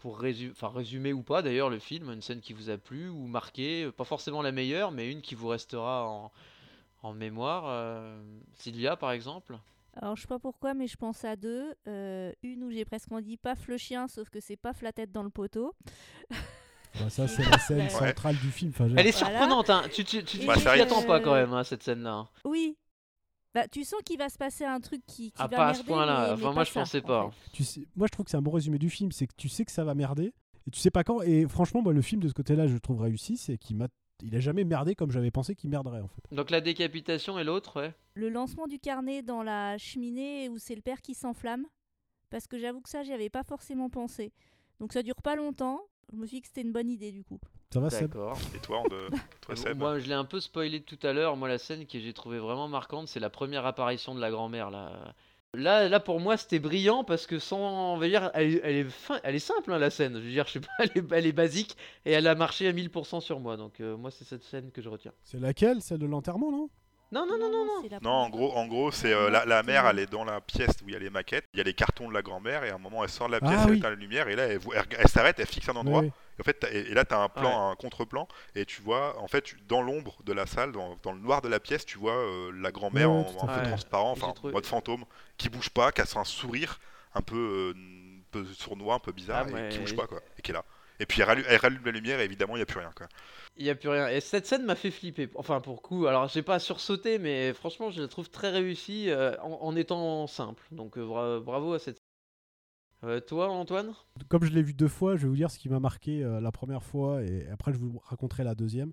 [0.00, 3.08] pour résumer, enfin résumer ou pas d'ailleurs le film, une scène qui vous a plu
[3.08, 6.32] ou marqué, euh, pas forcément la meilleure, mais une qui vous restera en,
[7.02, 7.64] en mémoire.
[7.68, 8.20] euh,
[8.54, 9.58] Sylvia par exemple?
[9.94, 11.74] Alors, je sais pas pourquoi, mais je pense à deux.
[11.88, 15.10] Euh, une où j'ai presque dit paf le chien, sauf que c'est paf la tête
[15.12, 15.74] dans le poteau.
[16.98, 17.88] Bah, ça, c'est la scène Ouais.
[17.88, 18.72] centrale du film.
[18.74, 19.38] Enfin, Elle est Voilà.
[19.38, 19.82] surprenante, hein.
[19.92, 22.26] Tu tu tu t'y attends pas quand même hein, cette scène là.
[22.44, 22.76] Oui.
[23.54, 25.74] Bah, tu sens qu'il va se passer un truc qui, qui Ah va pas à
[25.74, 26.32] ce merder, point-là.
[26.34, 27.30] Enfin moi je ça, pensais en pas.
[27.30, 27.50] fait.
[27.52, 29.10] tu sais, moi, je trouve que c'est un bon résumé du film.
[29.12, 30.32] C'est que tu sais que ça va merder
[30.66, 31.20] et tu sais pas quand.
[31.22, 33.36] Et franchement, moi, le film de ce côté-là, je le trouve réussi.
[33.36, 33.88] C'est qu'il m'a.
[34.22, 36.22] Il a jamais merdé comme j'avais pensé qu'il merderait en fait.
[36.30, 37.94] Donc la décapitation et l'autre, ouais.
[38.14, 41.64] Le lancement du carnet dans la cheminée où c'est le père qui s'enflamme.
[42.28, 44.32] Parce que j'avoue que ça, j'y avais pas forcément pensé.
[44.78, 45.80] Donc ça dure pas longtemps.
[46.12, 47.38] Je me suis dit que c'était une bonne idée du coup.
[47.72, 48.36] Ça va, Seb D'accord.
[48.54, 49.08] Et toi, on de...
[49.40, 51.36] toi Seb Moi, je l'ai un peu spoilé tout à l'heure.
[51.36, 54.70] Moi, la scène que j'ai trouvé vraiment marquante, c'est la première apparition de la grand-mère.
[54.70, 55.14] Là.
[55.54, 58.76] Là, là, pour moi, c'était brillant parce que sans, on va dire, elle, est- elle
[58.76, 60.14] est, fin- elle est simple hein, la scène.
[60.14, 62.66] Je veux dire, je sais pas, elle est, elle est basique et elle a marché
[62.68, 63.56] à 1000% sur moi.
[63.56, 65.12] Donc, euh, moi, c'est cette scène que je retiens.
[65.22, 65.80] C'est laquelle?
[65.80, 66.70] Celle de l'enterrement, non?
[67.12, 67.98] Non, non, non, non, non.
[68.02, 70.70] Non, en gros, en gros, c'est euh, la, la mère, elle est dans la pièce
[70.84, 72.70] où il y a les maquettes, il y a les cartons de la grand-mère, et
[72.70, 73.78] à un moment, elle sort de la pièce, Ah elle oui.
[73.78, 76.44] éteint la lumière, et là, elle, elle, elle s'arrête, elle fixe un endroit, et en
[76.44, 79.26] fait, t'as- et, et là, tu as un plan, un contre-plan, et tu vois, en
[79.26, 82.14] fait, dans l'ombre de la salle, dans, dans le noir de la pièce, tu vois
[82.14, 85.04] euh, la grand-mère Ouais, en, en transparent, enfin, trouvé- mode fantôme,
[85.36, 86.78] qui bouge pas, qui a un sourire
[87.14, 87.80] un peu, euh,
[88.20, 89.68] un peu sournois, un peu bizarre, Ah, et ouais.
[89.68, 90.64] qui bouge pas, quoi, et qui est là.
[91.00, 92.92] Et puis, elle rallume, elle rallume la lumière, et évidemment, il n'y a plus rien,
[92.94, 93.08] quoi.
[93.56, 94.08] Il y a plus rien.
[94.08, 95.28] Et cette scène m'a fait flipper.
[95.34, 99.34] Enfin, pour coup, alors j'ai pas sursauté, mais franchement, je la trouve très réussie euh,
[99.40, 100.62] en, en étant simple.
[100.70, 101.98] Donc, euh, bra- bravo à cette.
[103.02, 103.94] Euh, toi, Antoine?
[104.28, 106.38] Comme je l'ai vu deux fois, je vais vous dire ce qui m'a marqué euh,
[106.38, 108.92] la première fois et après je vous raconterai la deuxième.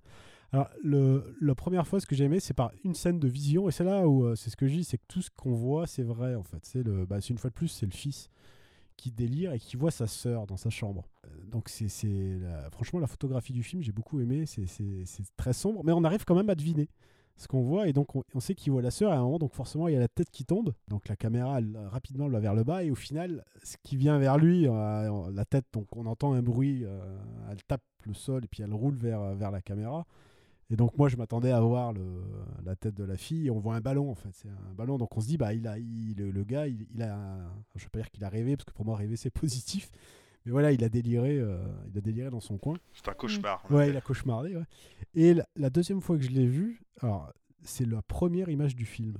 [0.53, 3.67] Alors, le, la première fois, ce que j'ai aimé, c'est par une scène de vision,
[3.67, 5.53] et c'est là où euh, c'est ce que je dis, c'est que tout ce qu'on
[5.53, 6.59] voit, c'est vrai en fait.
[6.63, 8.29] C'est le, bah, c'est une fois de plus, c'est le fils
[8.97, 11.07] qui délire et qui voit sa sœur dans sa chambre.
[11.25, 11.87] Euh, donc, c'est,
[12.71, 14.45] franchement, la photographie du film, j'ai beaucoup aimé.
[14.45, 14.67] C'est,
[15.37, 16.89] très sombre, mais on arrive quand même à deviner
[17.37, 19.37] ce qu'on voit, et donc on, sait qu'il voit la sœur, et à un moment,
[19.37, 20.73] donc forcément, il y a la tête qui tombe.
[20.87, 24.17] Donc, la caméra, elle, rapidement, va vers le bas, et au final, ce qui vient
[24.17, 26.99] vers lui, euh, la tête, donc on entend un bruit, euh,
[27.51, 30.07] elle tape le sol, et puis elle roule vers la caméra.
[30.69, 32.03] Et donc moi je m'attendais à voir le,
[32.65, 34.97] la tête de la fille et on voit un ballon en fait, c'est un ballon
[34.97, 37.51] donc on se dit bah il a il, le, le gars il, il a un-
[37.75, 39.89] je vais pas dire qu'il a rêvé parce que pour moi rêver c'est positif
[40.45, 41.57] mais voilà il a déliré euh,
[41.91, 42.75] il a déliré dans son coin.
[42.93, 43.63] C'est un cauchemar.
[43.71, 44.63] Ouais, il a cauchemardé ouais.
[45.13, 47.31] Et la, la deuxième fois que je l'ai vu, alors
[47.63, 49.17] c'est la première image du film.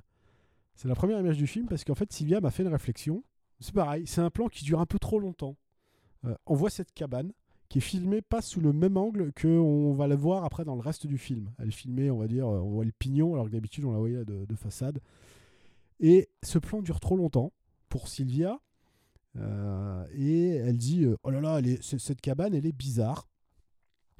[0.76, 3.24] C'est la première image du film parce qu'en fait Sylvia m'a fait une réflexion.
[3.62, 5.56] C'est pareil, c'est un plan qui dure un peu trop longtemps.
[6.26, 7.32] Euh, on voit cette cabane
[7.70, 10.76] qui est filmée pas sous le même angle que on va la voir après dans
[10.76, 11.52] le reste du film.
[11.60, 14.00] Elle est filmée, on va dire, on voit le pignon alors que d'habitude on la
[14.00, 15.00] voyait de, de façade.
[16.00, 17.52] Et ce plan dure trop longtemps
[17.90, 18.60] pour Sylvia.
[19.38, 22.72] Euh, et elle dit euh, Oh là là, elle est- c- cette cabane, elle est
[22.76, 23.28] bizarre.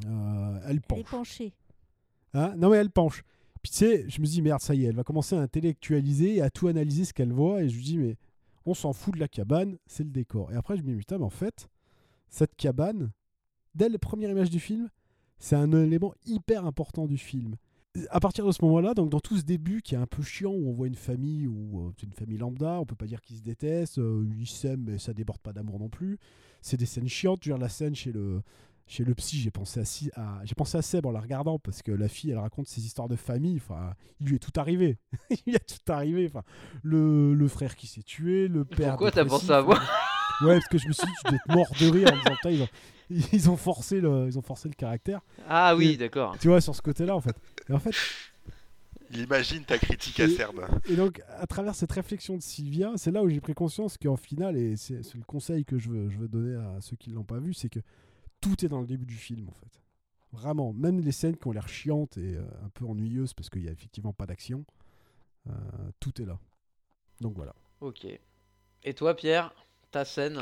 [0.06, 1.10] Euh, elle Elle est penche.
[1.10, 1.54] penchée.
[2.34, 2.54] Hein?
[2.58, 3.24] Non, mais elle penche.
[3.64, 6.36] Puis tu sais, je me dis Merde, ça y est, elle va commencer à intellectualiser
[6.36, 7.64] et à tout analyser ce qu'elle voit.
[7.64, 8.18] Et je lui dis Mais
[8.66, 10.52] on s'en fout de la cabane, c'est le décor.
[10.52, 11.68] Et après, je me dis Putain, mais en fait,
[12.30, 13.12] cette cabane,
[13.78, 14.90] dès les premières images du film,
[15.40, 17.56] c'est un élément hyper important du film.
[18.10, 20.52] À partir de ce moment-là, donc dans tout ce début qui est un peu chiant,
[20.52, 23.22] où on voit une famille ou euh, c'est une famille lambda, on peut pas dire
[23.22, 26.20] qu'ils se détestent, euh, ils s'aiment, mais ça déborde pas d'amour non plus.
[26.62, 27.40] C'est des scènes chiantes.
[27.44, 28.42] Je dire, la scène chez le
[28.90, 29.84] chez le psy, j'ai pensé à,
[30.22, 32.86] à- j'ai pensé à Seb en la regardant parce que la fille, elle raconte ses
[32.86, 33.58] histoires de famille.
[33.58, 34.98] Enfin, il lui est tout arrivé.
[35.30, 36.26] il lui est tout arrivé.
[36.30, 36.44] Enfin,
[36.84, 38.90] le, le frère qui s'est tué, le père.
[38.92, 39.80] Pourquoi t'as pensé à moi?
[40.42, 42.68] Ouais, parce que je me suis dit, tu dois être mort de rire en disant,
[43.34, 45.22] ils ont, forcé le, ils ont forcé le caractère.
[45.48, 46.38] Ah oui, Et- d'accord.
[46.40, 47.36] Tu vois, sur ce côté-là, en fait.
[47.70, 47.96] Et en fait,
[49.12, 50.66] Il imagine ta critique Et- acerbe.
[50.90, 54.18] et donc, à travers cette réflexion de Sylvia, c'est là où j'ai pris conscience qu'en
[54.18, 57.10] final, et c'est c'est le conseil que je veux, je veux donner à ceux qui
[57.12, 57.80] ne l'ont pas vu, c'est que
[58.42, 59.82] tout est dans le début du film, en fait.
[60.34, 63.62] Vraiment, même les scènes qui ont l'air chiantes et euh, un peu ennuyeuses parce qu'il
[63.62, 64.66] n'y a effectivement pas d'action,
[65.50, 65.54] euh,
[66.02, 66.38] tout est là.
[67.22, 67.56] Donc voilà.
[67.80, 68.06] Ok.
[68.84, 69.54] Et toi, Pierre
[69.90, 70.42] Ta scène?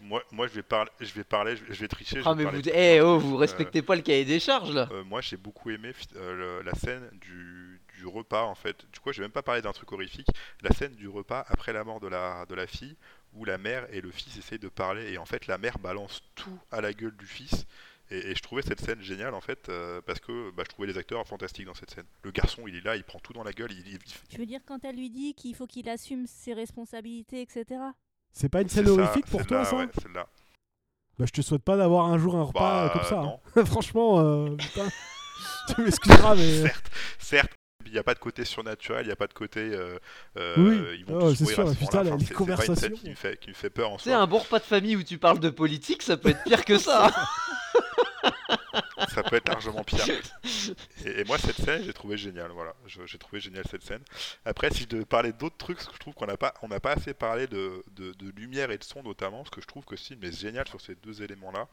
[0.00, 2.20] Moi, moi, je vais parler, je vais parler, je vais, je tricher.
[2.22, 2.62] je Ah, vais mais vous.
[2.62, 5.36] de- Eh oh, vous Euh, respectez pas le cahier des charges là Euh, moi, j'ai
[5.36, 8.84] beaucoup aimé euh, le- la scène du, du repas, en fait.
[8.92, 10.28] Du coup, je vais même pas parler d'un truc horrifique.
[10.62, 12.96] La scène du repas après la mort de la, de la fille,
[13.32, 16.22] où la mère et le fils essayent de parler, et en fait, la mère balance
[16.34, 17.64] tout à la gueule du fils.
[18.10, 20.86] Et, et je trouvais cette scène géniale, en fait, euh, parce que bah, je trouvais
[20.86, 22.04] les acteurs fantastiques dans cette scène.
[22.22, 23.72] Le garçon, il est là, il prend tout dans la gueule.
[23.72, 27.40] Il, il- Tu veux dire quand elle lui dit qu'il faut qu'il assume ses responsabilités,
[27.40, 27.64] etc.
[28.34, 30.26] C'est pas une c'est scène ça, horrifique pour toi, celle-là, ça ouais, celle-là.
[31.18, 33.16] bah, Je te souhaite pas d'avoir un jour un repas Bah, euh, comme ça.
[33.22, 33.40] non.
[33.56, 33.64] hein.
[33.64, 34.88] Franchement, euh, putain.
[35.74, 36.62] tu m'excuseras, mais.
[36.62, 37.52] certes, certes,
[37.86, 39.60] il n'y a pas de côté surnaturel, il n'y a pas de côté.
[39.60, 39.98] euh,
[40.36, 42.26] euh, Oui, ils vont oh, tous c'est mourir sûr, à ce putain, Enfin, les c'est-
[42.26, 42.90] c'est conversations.
[42.90, 44.18] qui me fait, qui me fait peur en C'est soi.
[44.18, 46.76] un bon repas de famille où tu parles de politique, ça peut être pire que
[46.78, 47.12] ça.
[49.08, 50.04] Ça peut être largement pire.
[51.04, 52.50] Et, et moi, cette scène, j'ai trouvé géniale.
[52.52, 54.02] Voilà, j'ai trouvé géniale cette scène.
[54.44, 56.68] Après, si je devais parler d'autres trucs, parce que je trouve qu'on n'a pas, on
[56.68, 59.66] n'a pas assez parlé de, de- de lumière et de son notamment, parce que je
[59.66, 61.68] trouve que le film est génial sur ces deux éléments-là.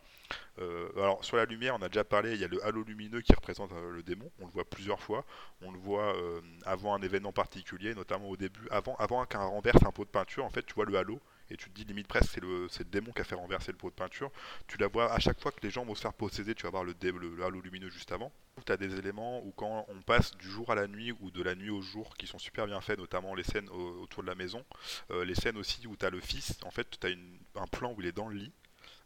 [0.60, 2.34] Euh, alors sur la lumière, on a déjà parlé.
[2.34, 4.30] Il y a le halo lumineux qui représente euh, le démon.
[4.40, 5.26] On le voit plusieurs fois.
[5.62, 9.84] On le voit euh, avant un événement particulier, notamment au début, avant, avant qu'un renverse
[9.86, 10.46] un pot de peinture.
[10.46, 11.20] En fait, tu vois le halo.
[11.52, 13.78] Et tu te dis limite presque c'est le, le démon qui a fait renverser le
[13.78, 14.32] pot de peinture.
[14.68, 16.70] Tu la vois à chaque fois que les gens vont se faire posséder, tu vas
[16.72, 18.32] voir le, le, le halo lumineux juste avant.
[18.66, 21.42] Tu as des éléments où quand on passe du jour à la nuit ou de
[21.44, 24.28] la nuit au jour qui sont super bien faits, notamment les scènes au- autour de
[24.28, 24.64] la maison.
[25.12, 27.94] Euh, les scènes aussi où tu as le fils, en fait tu as un plan
[27.94, 28.52] où il est dans le lit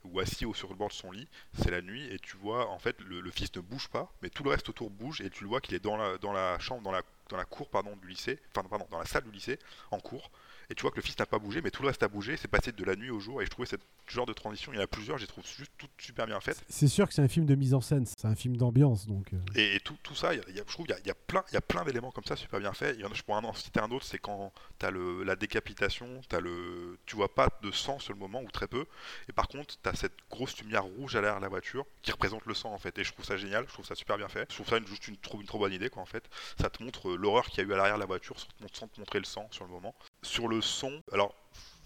[0.04, 2.70] ou assis au sur le bord de son lit, c'est la nuit et tu vois
[2.70, 5.30] en fait le, le fils ne bouge pas, mais tout le reste autour bouge et
[5.30, 7.70] tu le vois qu'il est dans la, dans la chambre, dans la, dans la cour
[7.70, 9.58] pardon du lycée, enfin pardon, dans la salle du lycée
[9.92, 10.32] en cours.
[10.70, 12.38] Et tu vois que le fils n'a pas bougé, mais tout le reste a bougé.
[12.38, 13.42] C'est passé de la nuit au jour.
[13.42, 13.76] Et je trouvais ce
[14.08, 16.40] genre de transition, il y en a plusieurs, je les trouve juste toutes super bien
[16.40, 16.64] faites.
[16.70, 19.08] C'est sûr que c'est un film de mise en scène, c'est un film d'ambiance.
[19.08, 19.34] donc.
[19.34, 21.12] euh, Et, et tout, tout ça, y a- y a- je trouve qu'il y y
[21.12, 22.96] a plein, il y a plein d'éléments comme ça super bien faits.
[22.98, 25.24] Il y en a, je pourrais en citer un autre, c'est quand tu as le,
[25.24, 28.86] la décapitation, as le, tu vois pas de sang sur le moment, ou très peu.
[29.30, 32.12] Et par contre, tu as cette grosse lumière rouge à l'arrière de la voiture qui
[32.12, 32.98] représente le sang en fait.
[33.00, 34.46] Et je trouve ça génial, je trouve ça super bien fait.
[34.50, 36.24] Je trouve ça une, juste une, trop, une trop bonne idée quoi en fait.
[36.60, 38.36] Ça te montre euh, l'horreur qu'il y a eu à l'arrière de la voiture
[38.74, 39.96] sans te montrer le sang sur le moment.
[40.24, 41.36] Sur le son, alors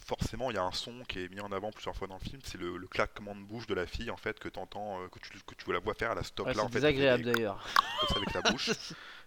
[0.10, 2.28] forcément il y a un son qui est mis en avant plusieurs fois dans le
[2.28, 5.08] film, c'est le, le claquement de bouche de la fille en fait que t'entends, euh,
[5.08, 6.80] que tu, que tu la vois faire à la stop Ouais, là en c'est fait.
[6.80, 7.64] désagréable d'ailleurs.
[8.00, 8.72] comme ça avec la bouche.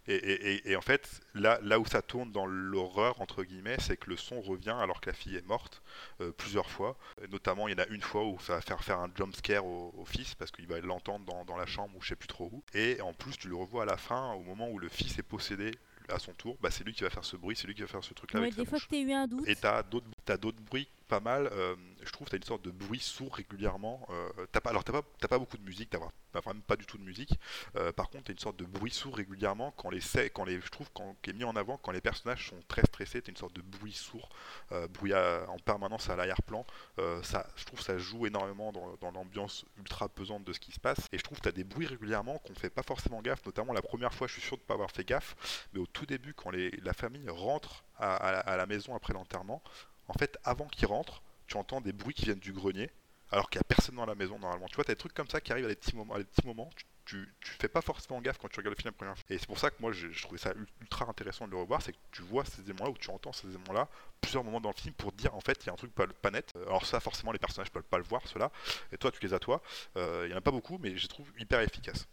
[0.08, 3.76] Et, et- et- et en fait, là, là où ça tourne dans l'horreur, entre guillemets,
[3.78, 5.80] c'est que le son revient alors que la fille est morte
[6.20, 6.96] euh, plusieurs fois.
[7.30, 9.64] Notamment, il y en a une fois où ça va faire faire un jump scare
[9.64, 12.26] au, au fils parce qu'il va l'entendre dans, dans la chambre ou je sais plus
[12.26, 12.64] trop où.
[12.74, 15.22] Et en plus, tu le revois à la fin, au moment où le fils est
[15.22, 15.70] possédé
[16.08, 17.86] à son tour, bah, c'est lui qui va faire ce bruit, c'est lui qui va
[17.88, 18.88] faire ce truc-là Ouais, avec sa des fois bouche.
[18.88, 19.48] que tu eu un doute.
[19.48, 21.48] Et t'as d'autres, t'as d'autres bruits pas mal.
[21.52, 21.74] euh,
[22.04, 24.06] je trouve t'as une sorte de bruit sourd régulièrement.
[24.10, 26.98] euh, pas, alors pas, t'as pas beaucoup de musique, vra- t'as vraiment pas du tout
[26.98, 27.38] de musique.
[27.76, 30.00] euh, par contre, t'as une sorte de bruit sourd régulièrement quand les,
[30.30, 33.22] quand les, je trouve quand, est mis en avant quand les personnages sont très stressés.
[33.22, 34.28] T'as une sorte de bruit sourd,
[34.72, 36.66] euh, bruit en permanence à l'arrière-plan.
[36.98, 40.80] Euh, ça, je trouve ça joue énormément dans, l'ambiance ultra pesante de ce qui se
[40.80, 41.08] passe.
[41.12, 43.44] Et je trouve que t'as des bruits régulièrement qu'on fait pas forcément gaffe.
[43.46, 45.36] Notamment la première fois, je suis sûr de pas avoir fait gaffe,
[45.72, 49.62] mais au tout début, quand la famille rentre à, à la maison après l'enterrement,
[50.08, 51.22] en fait, avant qu'ils rentrent,
[51.52, 52.90] tu entends des bruits qui viennent du grenier,
[53.30, 54.66] alors qu'il n'y a personne dans la maison normalement.
[54.68, 56.24] Tu vois, t'as des trucs comme ça qui arrivent à des petits moments, à des
[56.24, 56.70] petits moments.
[57.04, 59.24] Tu, tu, fais pas forcément gaffe quand tu regardes le film la première fois.
[59.28, 61.82] Et c'est pour ça que moi, je, trouvais ça ul- ultra intéressant de le revoir,
[61.82, 63.88] c'est que tu vois ces éléments-là ou tu entends ces éléments-là
[64.20, 66.30] plusieurs moments dans le film pour dire en fait il y a un truc pas,
[66.30, 66.52] net.
[66.56, 68.50] Euh, Alors ça, forcément, les personnages peuvent pas le voir, ceux-là.
[68.92, 69.60] Et toi, tu les as toi.
[69.96, 72.06] Euh, Il y en a pas beaucoup, mais je les trouve hyper efficaces.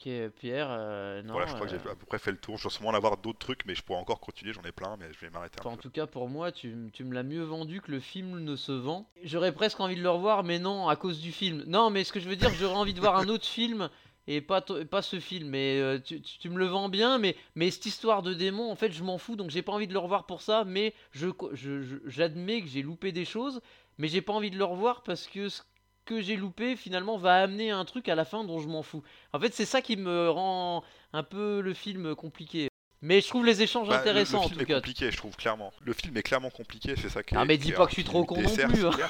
[0.00, 1.32] Ok, Pierre, euh, non.
[1.32, 2.56] voilà, je crois que euh, j'ai à peu près fait le tour.
[2.56, 4.52] Je dois sûrement en avoir d'autres trucs, mais je pourrais encore continuer.
[4.52, 5.82] J'en ai plein, mais je vais m'arrêter un en peu.
[5.82, 9.10] tout cas, pour moi, tu, me l'as mieux vendu que le film ne se vend.
[9.24, 11.64] J'aurais presque envie de le revoir, mais non, à cause du film.
[11.66, 13.90] Non, mais ce que je veux dire, j'aurais envie de voir un autre film
[14.28, 15.48] et pas, pas ce film.
[15.48, 18.70] Mais euh, tu, tu- tu me le vends bien, mais, mais cette histoire de démon,
[18.70, 20.62] en fait, je m'en fous, donc j'ai pas envie de le revoir pour ça.
[20.64, 23.60] Mais je, co- je- je- j'admets que j'ai loupé des choses,
[23.98, 25.62] mais j'ai pas envie de le revoir parce que ce
[26.08, 29.02] que j'ai loupé finalement va amener un truc à la fin dont je m'en fous.
[29.32, 30.82] En fait, c'est ça qui me rend
[31.12, 32.68] un peu le film compliqué.
[33.02, 34.74] Mais je trouve les échanges Bah, le- intéressants le, en film tout est cas.
[34.76, 35.72] compliqué, je trouve clairement.
[35.82, 37.38] Le film est clairement compliqué, c'est ça qui est.
[37.38, 38.90] Ah, mais dis pas que je suis qui trop con non plus, hein.
[38.90, 39.08] clair,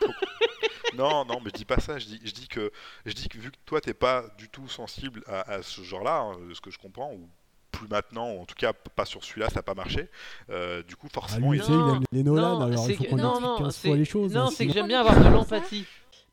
[0.00, 0.12] trop.
[0.96, 1.98] Non, non, mais je dis pas ça.
[1.98, 2.72] Je dis, je dis que,
[3.04, 6.20] je dis que vu que toi t'es pas du tout sensible à, à ce genre-là,
[6.20, 7.28] hein, ce que je comprends, ou
[7.70, 10.08] plus maintenant, ou en tout cas pas sur celui-là, ça n'a pas marché.
[10.48, 12.96] euh, du coup, Ah, forcément, lui, il il aime les Nolan, non, alors c'est il
[12.96, 14.32] faut que- qu'on non, explique non, 15 c'est- fois les choses.
[14.32, 15.84] Non, hein, c'est que j'aime bien avoir de l'empathie.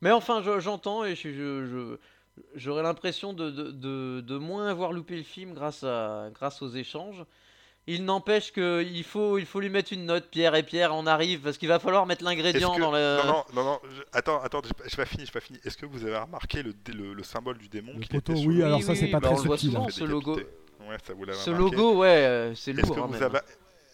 [0.04, 1.98] Mais enfin, je- j'entends et je, je- je-
[2.56, 6.70] j'aurais l'impression de, de, de- de moins avoir loupé le film grâce, à, grâce aux
[6.70, 7.24] échanges.
[7.88, 11.40] Il n'empêche qu'il faut, il faut lui mettre une note, Pierre et Pierre, on arrive,
[11.42, 13.18] parce qu'il va falloir mettre l'ingrédient que- dans le...
[13.26, 15.60] Non, non, non, non, je- attends, attends, j'ai pas- pas fini, j'ai pas fini.
[15.64, 18.34] Est-ce que vous avez remarqué le, dé- le, le symbole du démon Le qui poteau,
[18.34, 19.70] était sur oui, le- alors Oui, ça, oui, c'est pas bah, très on subtil.
[19.72, 19.90] souvent, hein.
[19.90, 20.36] ce logo.
[20.36, 21.76] Ouais, ça vous Ce remarqué.
[21.78, 22.96] logo, ouais, c'est Est-ce lourd.
[22.96, 23.24] que, hein, vous même.
[23.24, 23.40] avez...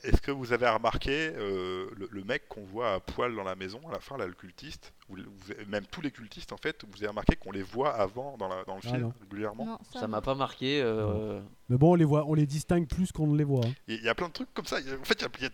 [0.03, 3.55] Est-ce que vous avez remarqué euh, le, le mec qu'on voit à poil dans la
[3.55, 6.57] maison à la fin, là, le cultiste vous- vous avez- Même tous les cultistes, en
[6.57, 9.13] fait, vous avez remarqué qu'on les voit avant dans, la, dans le Ah, film non.
[9.21, 9.65] régulièrement?
[9.65, 10.07] Non, Ça non.
[10.09, 10.81] m'a pas marqué.
[10.81, 13.65] euh, Mais bon, on les voit, on les distingue plus qu'on ne les voit.
[13.65, 13.73] hein.
[13.87, 14.77] Il y a plein de trucs comme ça.
[14.77, 15.49] En fait, il y a,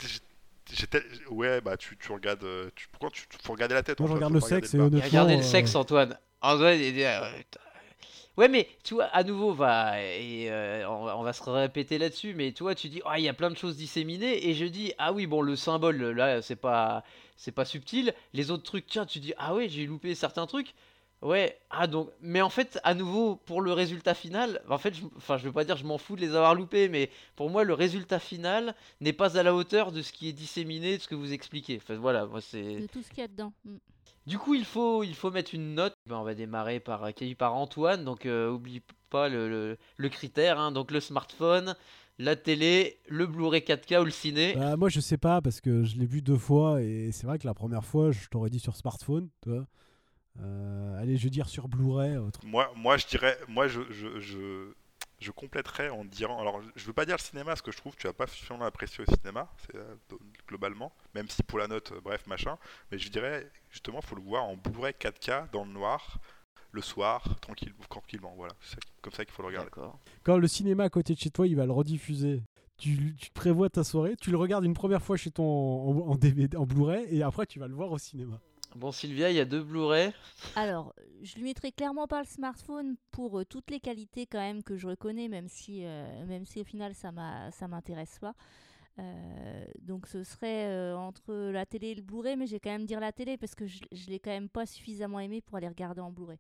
[0.72, 2.43] j'étais- Ouais, bah tu, tu regardes.
[2.43, 4.80] euh, Tu, pourquoi tu faut regarder la tête Moi, je regarde faut le sexe le
[4.80, 5.06] et honnêtement.
[5.08, 6.18] Regardez le euh, sexe, Antoine.
[6.41, 7.60] Antoine, il dit, euh, putain.
[8.38, 12.52] Ouais, mais tu vois, à nouveau, va, et, euh, on, va- se répéter là-dessus, mais
[12.52, 15.14] tu vois, tu dis, il y a plein de choses disséminées, et je dis, ah
[15.14, 17.04] oui, bon, le symbole, là, c'est pas,
[17.38, 18.14] c'est pas subtil.
[18.34, 20.74] Les autres trucs, tiens, tu dis, ah ouais, j'ai loupé certains trucs.
[21.22, 25.04] Ouais, ah donc, mais en fait, à nouveau, pour le résultat final, en fait, je,
[25.16, 27.64] enfin, je veux pas dire je m'en fous de les avoir loupés, mais pour moi,
[27.64, 31.08] le résultat final n'est pas à la hauteur de ce qui est disséminé, de ce
[31.08, 31.78] que vous expliquez.
[31.82, 32.82] Enfin, voilà, moi, c'est.
[32.82, 33.54] De tout ce qu'il y a dedans.
[33.64, 33.78] Mm.
[34.28, 35.93] Du coup, il faut, il faut mettre une note.
[36.09, 38.03] Ben, on va démarrer par accueilli par Antoine.
[38.03, 40.59] Donc, euh, oublie pas le, le- le critère.
[40.59, 40.71] hein.
[40.71, 41.76] donc, le smartphone,
[42.17, 44.53] la télé, le Blu-ray 4K ou le ciné.
[44.55, 47.38] Bah, moi, je sais pas parce que je l'ai vu deux fois et c'est vrai
[47.38, 49.65] que la première fois, je t'aurais dit sur smartphone, tu vois.
[50.41, 52.17] Euh, allez, je veux dire sur Blu-ray.
[52.17, 54.73] autre- Moi, moi, je dirais, moi, je, je, je,
[55.20, 57.95] je compléterais en disant, alors, je veux pas dire le cinéma, parce que je trouve
[57.95, 59.95] que tu vas pas suffisamment apprécier au cinéma, c'est euh,
[60.47, 62.57] globalement, même si pour la note, euh, bref, machin,
[62.91, 66.20] mais je dirais, justement, faut le voir en Blu-ray 4K dans le noir,
[66.72, 69.72] le soir, tranquille, tranquillement, voilà, c'est comme ça qu'il faut le regarder.
[70.24, 72.43] Quand le cinéma à côté de chez toi, il va le rediffuser.
[72.78, 76.57] Tu, prévois ta soirée, tu le regardes une première fois chez ton en, en DVD,
[76.57, 78.41] en Blu-ray et après tu vas le voir au cinéma.
[78.76, 80.11] Bon, Sylvia, il y a deux Blu-ray.
[80.57, 84.63] Alors, je lui mettrai clairement pas le smartphone pour euh, toutes les qualités quand même
[84.63, 88.34] que je reconnais, même si, euh, même si au final ça m'a, ça m'intéresse pas.
[88.99, 92.86] Euh, donc ce serait euh, entre la télé et le Blu-ray, mais j'ai quand même
[92.86, 95.67] dire la télé parce que je, je l'ai quand même pas suffisamment aimé pour aller
[95.67, 96.38] regarder en Blu-ray.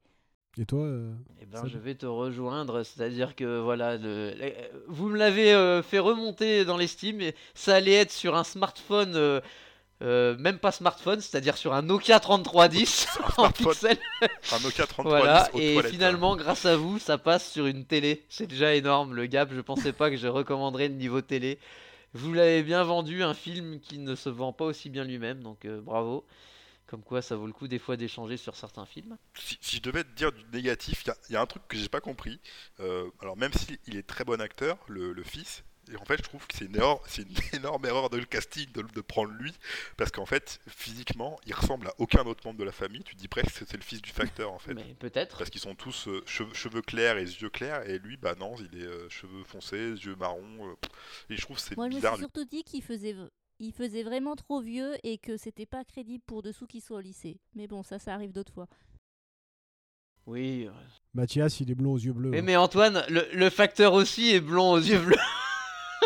[0.57, 4.53] Et toi euh, Eh ben, je vais te rejoindre, c'est-à-dire que voilà, le- le-
[4.87, 9.15] vous me l'avez euh, fait remonter dans l'estime, et ça allait être sur un smartphone,
[9.15, 9.41] euh,
[10.01, 13.97] euh, même pas smartphone, c'est-à-dire sur un Nokia 3310 Un en pixel.
[14.51, 15.89] Un Nokia 3310 Voilà, aux et toilettes, hein.
[15.93, 18.25] finalement, grâce à vous, ça passe sur une télé.
[18.29, 19.49] C'est déjà énorme le gap.
[19.53, 21.59] Je pensais pas que je recommanderais le niveau télé.
[22.13, 25.65] Vous l'avez bien vendu, un film qui ne se vend pas aussi bien lui-même, donc
[25.65, 26.25] euh, bravo.
[26.87, 29.17] Comme quoi, ça vaut le coup des fois d'échanger sur certains films.
[29.33, 31.45] si, si je devais te dire du négatif, il y a- il y, a un
[31.47, 32.39] truc que j'ai pas compris.
[32.79, 36.23] Euh, alors même s'il est très bon acteur, le, le fils, et en fait je
[36.23, 39.31] trouve que c'est une erreur, c'est une énorme erreur de le casting de, de prendre
[39.33, 39.53] lui,
[39.97, 43.03] parce qu'en fait physiquement il ressemble à aucun autre membre de la famille.
[43.03, 44.73] Tu dis presque que c'est le fils du facteur en fait.
[44.73, 45.37] Mais peut-être.
[45.37, 48.55] Parce qu'ils sont tous euh, cheveux, cheveux clairs et yeux clairs, et lui, bah non,
[48.59, 50.67] il est euh, cheveux foncés, yeux marrons.
[50.69, 50.73] euh,
[51.29, 52.13] et je trouve que c'est Moi, je me bizarre.
[52.15, 53.15] suis surtout dit qu'il faisait,
[53.59, 57.01] il faisait vraiment trop vieux et que c'était pas crédible pour dessous qu'il soit au
[57.01, 57.39] lycée.
[57.55, 58.67] Mais bon, ça, ça arrive d'autres fois.
[60.25, 60.67] Oui.
[61.13, 62.29] Mathias, il est blond aux yeux bleus.
[62.31, 62.43] Mais, hein.
[62.43, 65.15] mais Antoine, le, le facteur aussi est blond aux yeux bleus.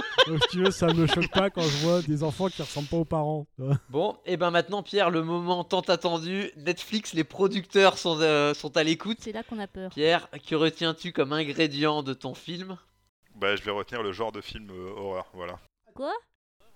[0.27, 2.87] Donc, si tu veux, ça me choque pas quand je vois des enfants qui ressemblent
[2.87, 3.47] pas aux parents.
[3.89, 6.51] Bon, et ben maintenant, Pierre, le moment tant attendu.
[6.57, 9.17] Netflix, les producteurs sont, euh, sont à l'écoute.
[9.21, 9.91] C'est là qu'on a peur.
[9.91, 12.77] Pierre, que retiens-tu comme ingrédient de ton film?
[13.35, 15.59] Bah, je vais retenir le genre de film euh, horreur, voilà.
[15.95, 16.13] Quoi?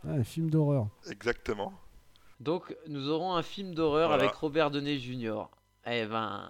[0.05, 0.87] Ah, un film d'horreur.
[1.09, 1.73] Exactement.
[2.39, 4.23] Donc, nous aurons un film d'horreur Voilà.
[4.23, 5.43] avec Robert Downey Jr.
[5.85, 6.49] Eh ben,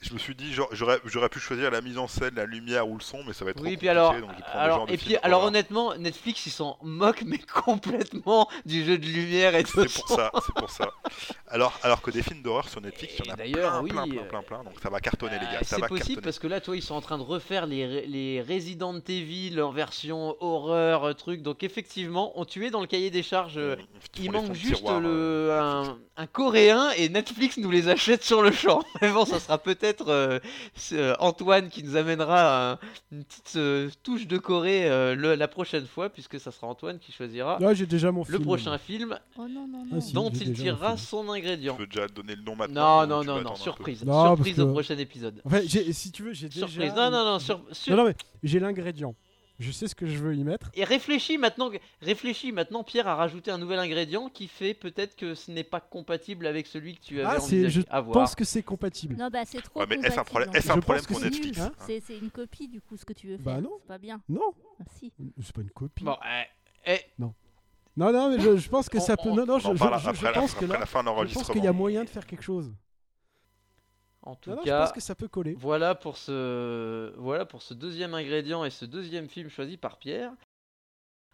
[0.00, 3.02] Je me suis dit, j'aurais pu choisir la mise en scène, la lumière ou le
[3.02, 5.44] son, mais ça va être trop oui, puis compliqué, alors, donc le et puis, alors
[5.44, 10.08] honnêtement, Netflix, ils s'en moquent, mais complètement du jeu de lumière et de C'est pour
[10.08, 10.90] ça, c'est pour ça.
[11.48, 13.90] Alors, alors que des films d'horreur sur Netflix, il y en a d'ailleurs, plein, oui,
[13.90, 16.46] plein, plein, plein, plein, donc ça va cartonner les gars, ça c'est possible parce que
[16.46, 21.04] là, toi, ils sont en train de refaire les, les Resident Evil en version horreur,
[21.04, 21.42] euh, truc.
[21.42, 23.58] Donc, effectivement, on tué dans le cahier des charges.
[23.58, 23.84] euh, font
[24.18, 28.50] Il manque juste le, euh, un, un coréen et Netflix nous les achète sur le
[28.50, 28.82] champ.
[29.02, 30.38] Mais bon, ça sera peut-être euh,
[30.92, 32.78] euh, Antoine qui nous amènera un-
[33.12, 36.98] une petite euh, touche de Corée euh, le- la prochaine fois, puisque ça sera Antoine
[36.98, 38.42] qui choisira Là, j'ai déjà mon le film.
[38.42, 40.12] prochain film Oh non, non, Ah, si.
[40.12, 41.74] dont il tirera son ingrédient.
[41.74, 44.00] Tu veux déjà donner le nom maintenant Non, non, non, surprise.
[44.04, 45.40] Surprise que- au prochain épisode.
[45.44, 46.66] En fait, si tu veux, j'ai déjà.
[46.66, 46.92] Surprise.
[46.94, 49.14] Non, non, non, sur, sur- Non, non, mais j'ai l'ingrédient.
[49.60, 50.70] Je sais ce que je veux y mettre.
[50.74, 55.34] Et réfléchis maintenant, réfléchis maintenant, Pierre a rajouté un nouvel ingrédient qui fait peut-être que
[55.34, 57.82] ce n'est pas compatible avec celui que tu avais Ah, envisagé.
[57.82, 58.14] je À voir.
[58.14, 59.16] pense que c'est compatible.
[59.16, 61.60] Non, bah c'est trop Ouais, mais est-ce un problème, est-ce un problème pour c'est Netflix
[61.60, 61.72] hein.
[61.86, 63.60] C'est c'est une copie du coup ce que tu veux Bah faire.
[63.62, 63.72] non.
[63.82, 64.22] C'est pas bien.
[64.30, 65.12] Non, Ah, si.
[65.42, 66.04] c'est pas une copie.
[66.04, 66.16] Bon,
[66.86, 67.34] eh, eh, Non,
[67.96, 69.28] non, mais je, je pense que On- ça peut.
[69.28, 71.50] on- Non, non, On je, je- je- pense que là, la fin de je pense
[71.50, 72.72] qu'il y a moyen de faire quelque chose.
[74.22, 75.54] En tout Non, non, je cas, pense que ça peut coller.
[75.54, 80.32] voilà pour ce, voilà pour ce deuxième ingrédient et ce deuxième film choisi par Pierre.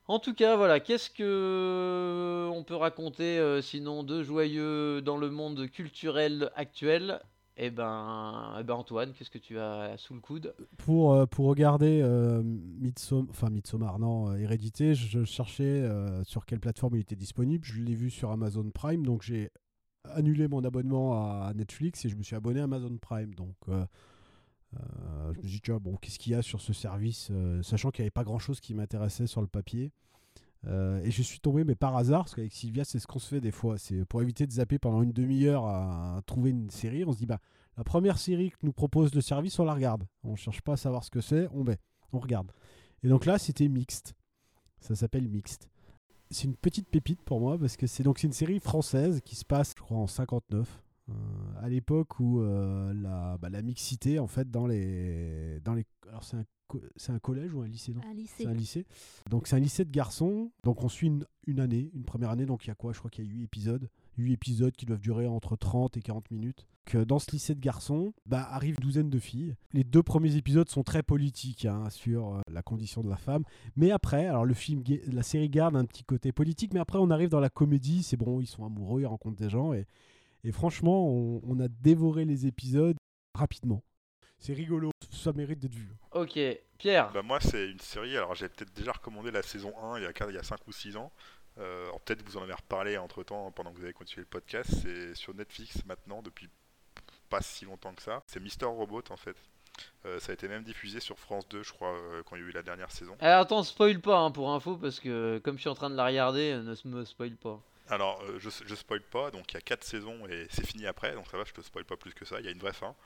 [0.09, 5.30] En tout cas, voilà, qu'est-ce que on peut raconter euh, sinon de joyeux dans le
[5.30, 7.20] monde culturel actuel?
[7.57, 10.55] Eh ben, eh ben Antoine, qu'est-ce que tu as sous le coude?
[10.76, 16.22] Pour, euh, pour regarder euh, Midsom- enfin Midsommar, non, euh, Hérédité, je, je cherchais euh,
[16.22, 17.64] sur quelle plateforme il était disponible.
[17.64, 19.51] Je l'ai vu sur Amazon Prime, donc j'ai
[20.14, 23.34] annulé mon abonnement à Netflix et je me suis abonné à Amazon Prime.
[23.34, 23.84] Donc euh,
[24.74, 27.62] euh, je me suis dit, tiens, bon, qu'est-ce qu'il y a sur ce service euh,
[27.62, 29.92] Sachant qu'il n'y avait pas grand-chose qui m'intéressait sur le papier.
[31.04, 33.40] Et je suis tombé, mais par hasard, parce qu'avec Sylvia, c'est ce qu'on se fait
[33.40, 33.78] des fois.
[33.78, 37.04] C'est pour éviter de zapper pendant une demi-heure à, à trouver une série.
[37.04, 37.38] On se dit, bah,
[37.76, 40.09] la première série que nous propose le service, on la regarde.
[40.24, 41.78] On cherche pas à savoir ce que c'est, on met,
[42.12, 42.50] on regarde.
[43.02, 44.14] Et donc là, c'était Mixte.
[44.80, 45.68] Ça s'appelle Mixte.
[46.30, 49.44] C'est une petite pépite pour moi parce que c'est donc une série française qui se
[49.44, 50.82] passe, crois, en 59.
[51.09, 51.12] euh,
[51.61, 56.24] à l'époque où euh, la, bah, la mixité en fait dans les dans les alors
[56.24, 58.01] c'est un co- c'est un collège ou un lycée non?
[58.11, 58.34] Un lycée.
[58.39, 58.87] c'est un lycée.
[59.30, 60.51] Donc c'est un lycée de garçons.
[60.64, 62.45] Donc on suit une, une année, une première année.
[62.47, 62.93] Donc il y a quoi?
[62.93, 63.89] Je crois qu'il y a 8 épisodes.
[64.16, 66.66] 8 épisodes qui doivent durer entre 30 et 40 minutes.
[66.84, 69.56] Que dans ce lycée de garçons, bah, arrive une douzaine de filles.
[69.72, 73.42] Les deux premiers épisodes sont très politiques hein, sur euh, la condition de la femme.
[73.74, 76.72] Mais après, alors le film, la série garde un petit côté politique.
[76.72, 78.04] Mais après, on arrive dans la comédie.
[78.04, 79.72] C'est bon, ils sont amoureux, ils rencontrent des gens.
[79.72, 79.86] Et,
[80.44, 82.96] et franchement, on, on a dévoré les épisodes
[83.34, 83.82] rapidement.
[84.38, 84.90] C'est rigolo.
[85.10, 85.92] Ça mérite d'être vu.
[86.12, 86.38] Ok,
[86.78, 87.10] Pierre.
[87.12, 88.16] Bah, moi, c'est une série.
[88.16, 90.66] Alors, j'ai peut-être déjà recommandé la saison 1 il y a, il y a 5
[90.66, 91.12] ou 6 ans.
[91.59, 94.28] Euh, peut-être que vous en avez reparlé entre temps pendant que vous avez continué le
[94.28, 94.70] podcast.
[94.82, 96.48] C'est sur Netflix maintenant, depuis
[97.28, 98.22] pas si longtemps que ça.
[98.26, 99.36] C'est Mister Robot en fait.
[100.04, 102.44] Euh, ça a été même diffusé sur France 2, je crois, euh, quand il y
[102.44, 103.16] a eu la dernière saison.
[103.20, 105.96] Alors attends, spoil pas hein, pour info parce que comme je suis en train de
[105.96, 107.61] la regarder, euh, ne me spoil pas.
[107.88, 111.14] Alors, je, je spoil pas, donc il y a 4 saisons et c'est fini après,
[111.14, 112.72] donc ça va, je te spoil pas plus que ça, il y a une vraie
[112.72, 112.96] fin.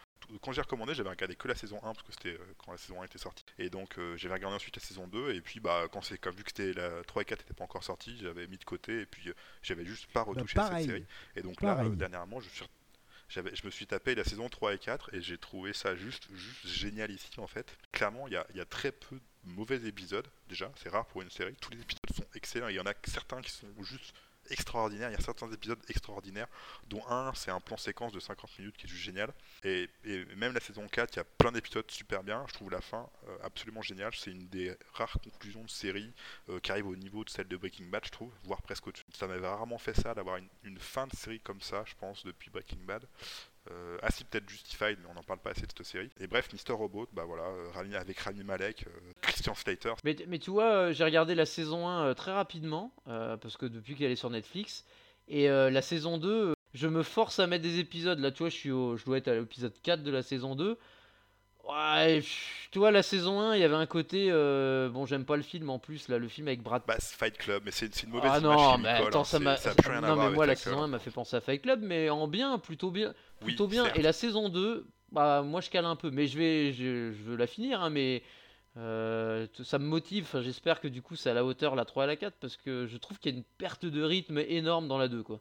[0.43, 2.79] Quand j'ai recommandé, j'avais regardé que la saison 1 parce que c'était euh, quand la
[2.79, 3.45] saison 1 était sortie.
[3.59, 6.35] Et donc euh, j'avais regardé ensuite la saison 2 et puis bah quand c'est comme
[6.37, 9.01] vu que c'était la 3 et 4 n'étaient pas encore sortis, j'avais mis de côté
[9.01, 10.87] et puis euh, j'avais juste pas retouché à cette Bah, pareil.
[10.87, 11.07] série.
[11.37, 12.65] Et donc là, euh, dernièrement, je suis
[13.29, 16.27] j'avais, je me suis tapé la saison 3 et 4 et j'ai trouvé ça juste,
[16.35, 17.77] juste génial ici en fait.
[17.93, 21.07] Clairement, il y a, il y a très peu de mauvais épisodes déjà, c'est rare
[21.07, 21.55] pour une série.
[21.61, 24.13] Tous les épisodes sont excellents, il y en a certains qui sont juste
[24.51, 25.11] extraordinaires.
[25.11, 26.49] Il y a certains épisodes extraordinaires,
[26.89, 29.33] dont un, c'est un plan séquence de 50 minutes qui est juste génial.
[29.65, 29.89] Et,
[30.37, 32.45] même la saison 4, il y a plein d'épisodes super bien.
[32.49, 34.13] Je trouve la fin euh, absolument géniale.
[34.15, 36.13] C'est une des rares conclusions de série
[36.49, 39.05] euh, qui arrive au niveau de celle de Breaking Bad, je trouve, voire presque au-dessus.
[39.15, 42.51] Ça m'avait rarement fait ça, d'avoir une fin de série comme ça, je pense, depuis
[42.51, 43.07] Breaking Bad.
[43.71, 46.11] Euh, ah si, peut-être Justified, mais on n'en parle pas assez de cette série.
[46.19, 46.73] Et bref, Mr.
[46.73, 48.91] Robot, bah voilà, euh, avec Rami Malek, euh,
[49.21, 52.93] Christian Slater, Mais, mais tu vois, euh, j'ai regardé la saison 1 euh, très rapidement,
[53.07, 54.85] parce que depuis qu'elle est sur Netflix,
[55.29, 58.19] et la saison 2, euh, je me force à mettre des épisodes.
[58.19, 60.57] Là, tu vois, je, suis au- je dois être à l'épisode 4 de la saison
[60.57, 60.77] 2.
[61.71, 64.29] Ouais, pff, tu vois, la saison 1, il y avait un côté.
[64.31, 67.17] euh, bon, j'aime pas le film en plus, là, le film avec Brad bah, c'est
[67.17, 69.57] Fight Club, mais c'est c'est une mauvaise Ah image non, mais attends, hein, ça m'a.
[70.01, 72.27] non, mais avec moi, la saison 1 m'a fait penser à Fight Club, mais en
[72.29, 73.15] bien, plutôt bien.
[73.43, 73.85] Oui, Plutôt bien.
[73.85, 73.99] certes.
[73.99, 76.11] Et la saison 2, bah, moi, je cale un peu.
[76.11, 76.73] Mais je vais.
[76.73, 78.23] Je, je veux la finir, hein, mais.
[78.77, 82.05] euh, ça me motive, Enfin, j'espère que du coup c'est à la hauteur la 3
[82.05, 84.89] et la 4 parce que je trouve qu'il y a une perte de rythme énorme
[84.89, 85.41] dans la 2 quoi.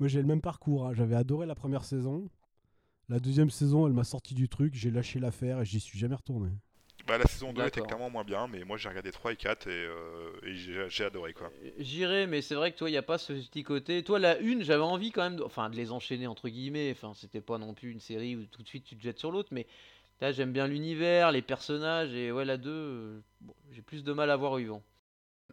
[0.00, 0.86] Moi, j'ai le même parcours.
[0.86, 0.94] hein.
[0.94, 2.28] J'avais adoré la première saison.
[3.08, 4.74] La deuxième saison, elle m'a sorti du truc.
[4.74, 6.50] J'ai lâché l'affaire et j'y suis jamais retourné.
[7.06, 9.66] Bah, la saison 2 était clairement moins bien, mais moi j'ai regardé 3 et 4
[9.66, 11.50] et, euh, et j'ai j'ai adoré quoi.
[11.78, 14.02] J'irai, mais c'est vrai que toi, il n'y a pas ce petit côté.
[14.02, 15.42] Toi, la une, j'avais envie quand même, de...
[15.42, 16.90] enfin, de les enchaîner entre guillemets.
[16.90, 19.30] Enfin, c'était pas non plus une série où tout de suite tu te jettes sur
[19.30, 19.66] l'autre, mais
[20.20, 24.12] là, j'aime bien l'univers, les personnages, et ouais, la 2, euh, bon, j'ai plus de
[24.12, 24.82] mal à voir où ils vont.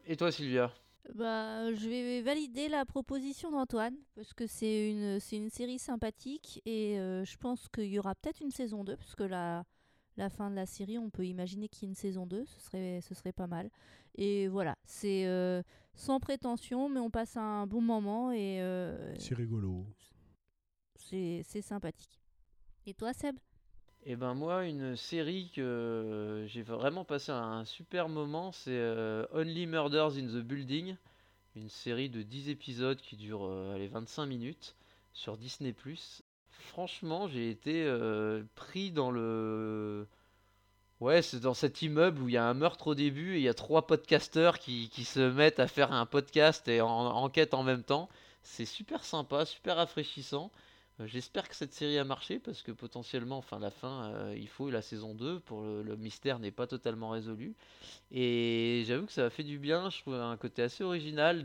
[0.08, 0.74] Et toi, Sylvia?
[1.14, 6.62] Bah, je vais valider la proposition d'Antoine parce que c'est une, c'est une série sympathique
[6.66, 9.66] et euh, je pense qu'il y aura peut-être une saison 2 parce que la,
[10.18, 12.60] la fin de la série, on peut imaginer qu'il y ait une saison 2, ce
[12.60, 13.70] serait, ce serait pas mal.
[14.16, 15.62] Et voilà, c'est euh,
[15.94, 19.86] sans prétention, mais on passe un bon moment et euh, C'est rigolo.
[20.96, 22.20] c'est c'est sympathique.
[22.88, 23.38] Et toi, Seb?
[24.08, 29.26] Eh ben moi, une série que euh, j'ai vraiment passé un super moment, c'est euh,
[29.34, 30.96] Only Murders in the Building,
[31.56, 34.76] une série de 10 épisodes qui dure euh, allez, 25 minutes
[35.12, 35.72] sur Disney⁇
[36.52, 37.92] Franchement, j'ai été
[38.56, 40.08] pris dans le...
[41.00, 43.44] Ouais, c'est dans cet immeuble où il y a un meurtre au début et il
[43.44, 47.54] y a trois podcasteurs qui, qui se mettent à faire un podcast et en enquête
[47.54, 48.10] en même temps.
[48.44, 50.52] C'est super sympa, super rafraîchissant.
[51.00, 54.48] Euh, J'espère que cette série a marché parce que potentiellement, enfin la fin, euh, il
[54.48, 57.56] faut la saison 2 pour le, le mystère n'est pas totalement résolu.
[58.12, 61.44] Et j'avoue que ça a fait du bien, je trouve un côté assez original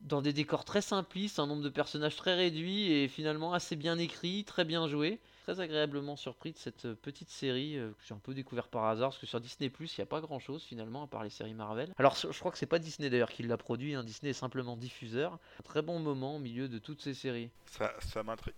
[0.00, 3.98] dans des décors très simplistes, un nombre de personnages très réduit et finalement assez bien
[3.98, 5.20] écrit, très bien joué.
[5.44, 8.84] Très agréablement surpris de cette euh, petite série euh, que j'ai un peu découvert par
[8.86, 11.22] hasard parce que sur Disney Plus il n'y a pas grand chose finalement à part
[11.22, 11.92] les séries Marvel.
[11.98, 14.02] Alors je crois que c'est pas Disney d'ailleurs qui l'a produit, hein.
[14.04, 15.34] Disney est simplement diffuseur.
[15.60, 17.50] Un très bon moment au milieu de toutes ces séries.
[17.66, 18.54] Ça, ça m'intrigue.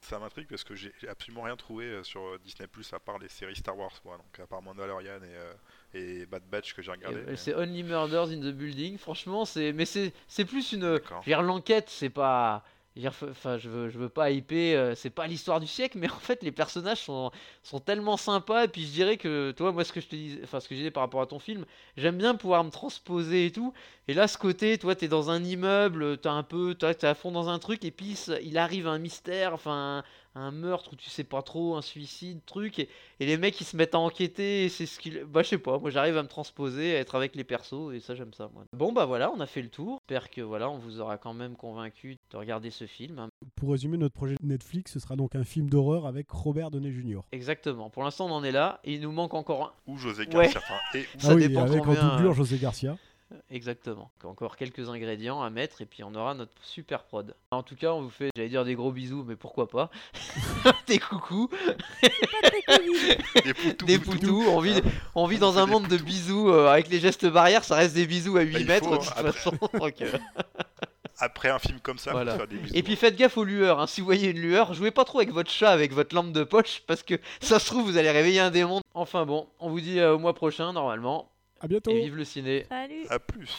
[0.00, 3.28] Ça m'intrigue parce que j'ai absolument rien trouvé euh, sur Disney Plus à part les
[3.28, 5.52] séries Star Wars, moi, donc à part Mandalorian et, euh,
[5.94, 7.22] et Bad Batch que j'ai regardé.
[7.26, 8.98] mais- C'est Only Murders in the Building.
[8.98, 11.00] Franchement, c'est mais c'est c'est plus une.
[11.28, 12.64] L'enquête, c'est pas.
[12.98, 14.78] Je veux pas hyper.
[14.78, 17.30] euh, C'est pas l'histoire du siècle, mais en fait, les personnages sont
[17.62, 18.64] sont tellement sympas.
[18.64, 20.74] Et puis, je dirais que toi, moi, ce que je te dis, enfin, ce que
[20.74, 21.64] disais par rapport à ton film,
[21.96, 23.72] j'aime bien pouvoir me transposer et tout.
[24.08, 27.30] Et là, ce côté, toi, t'es dans un immeuble, t'as un peu, t'es à fond
[27.30, 30.02] dans un truc, et puis il arrive un mystère, enfin,
[30.38, 32.88] un meurtre où tu sais pas trop, un suicide, truc, et,
[33.20, 35.24] et les mecs ils se mettent à enquêter, et c'est ce qu'ils.
[35.24, 38.00] Bah, je sais pas, moi j'arrive à me transposer, à être avec les persos, et
[38.00, 38.64] ça j'aime ça, moi.
[38.72, 40.00] Bon, bah voilà, on a fait le tour.
[40.08, 43.18] J'espère que voilà, on vous aura quand même convaincu de regarder ce film.
[43.18, 43.28] hein.
[43.56, 47.20] Pour résumer, notre projet Netflix, ce sera donc un film d'horreur avec Robert Downey Jr.
[47.32, 49.72] Exactement, pour l'instant on en est là, et il nous manque encore un.
[49.92, 50.44] Ou José Ouais.
[50.44, 52.96] Garcia, enfin, et ou- Ça ah oui, dépend avec combien, en doublure euh, José Garcia.
[53.50, 54.10] Exactement.
[54.24, 57.34] Encore quelques ingrédients à mettre et puis on aura notre super prod.
[57.50, 59.90] En tout cas, on vous fait, j'allais dire des gros bisous, mais pourquoi pas
[60.86, 61.48] Des coucous,
[63.44, 64.18] des poutous, des poutous.
[64.18, 64.44] poutous.
[64.48, 64.80] On vit,
[65.14, 67.64] on vit dans un monde de bisous euh, avec les gestes barrières.
[67.64, 69.32] Ça reste des bisous à 8 Bah, mètres faut, de toute après.
[69.32, 69.52] façon.
[69.78, 70.12] donc, euh,
[71.20, 72.36] Après un film comme ça, Voilà.
[72.36, 72.74] faire des bisous.
[72.76, 73.80] Et puis faites gaffe aux lueurs.
[73.80, 73.86] hein.
[73.88, 76.44] Si vous voyez une lueur, jouez pas trop avec votre chat, avec votre lampe de
[76.44, 78.80] poche, parce que ça se trouve vous allez réveiller un démon.
[78.94, 81.28] Enfin bon, on vous dit euh, au mois prochain normalement.
[81.60, 81.90] À bientôt.
[81.90, 82.66] Et vive le ciné.
[82.68, 83.56] Salut À plus.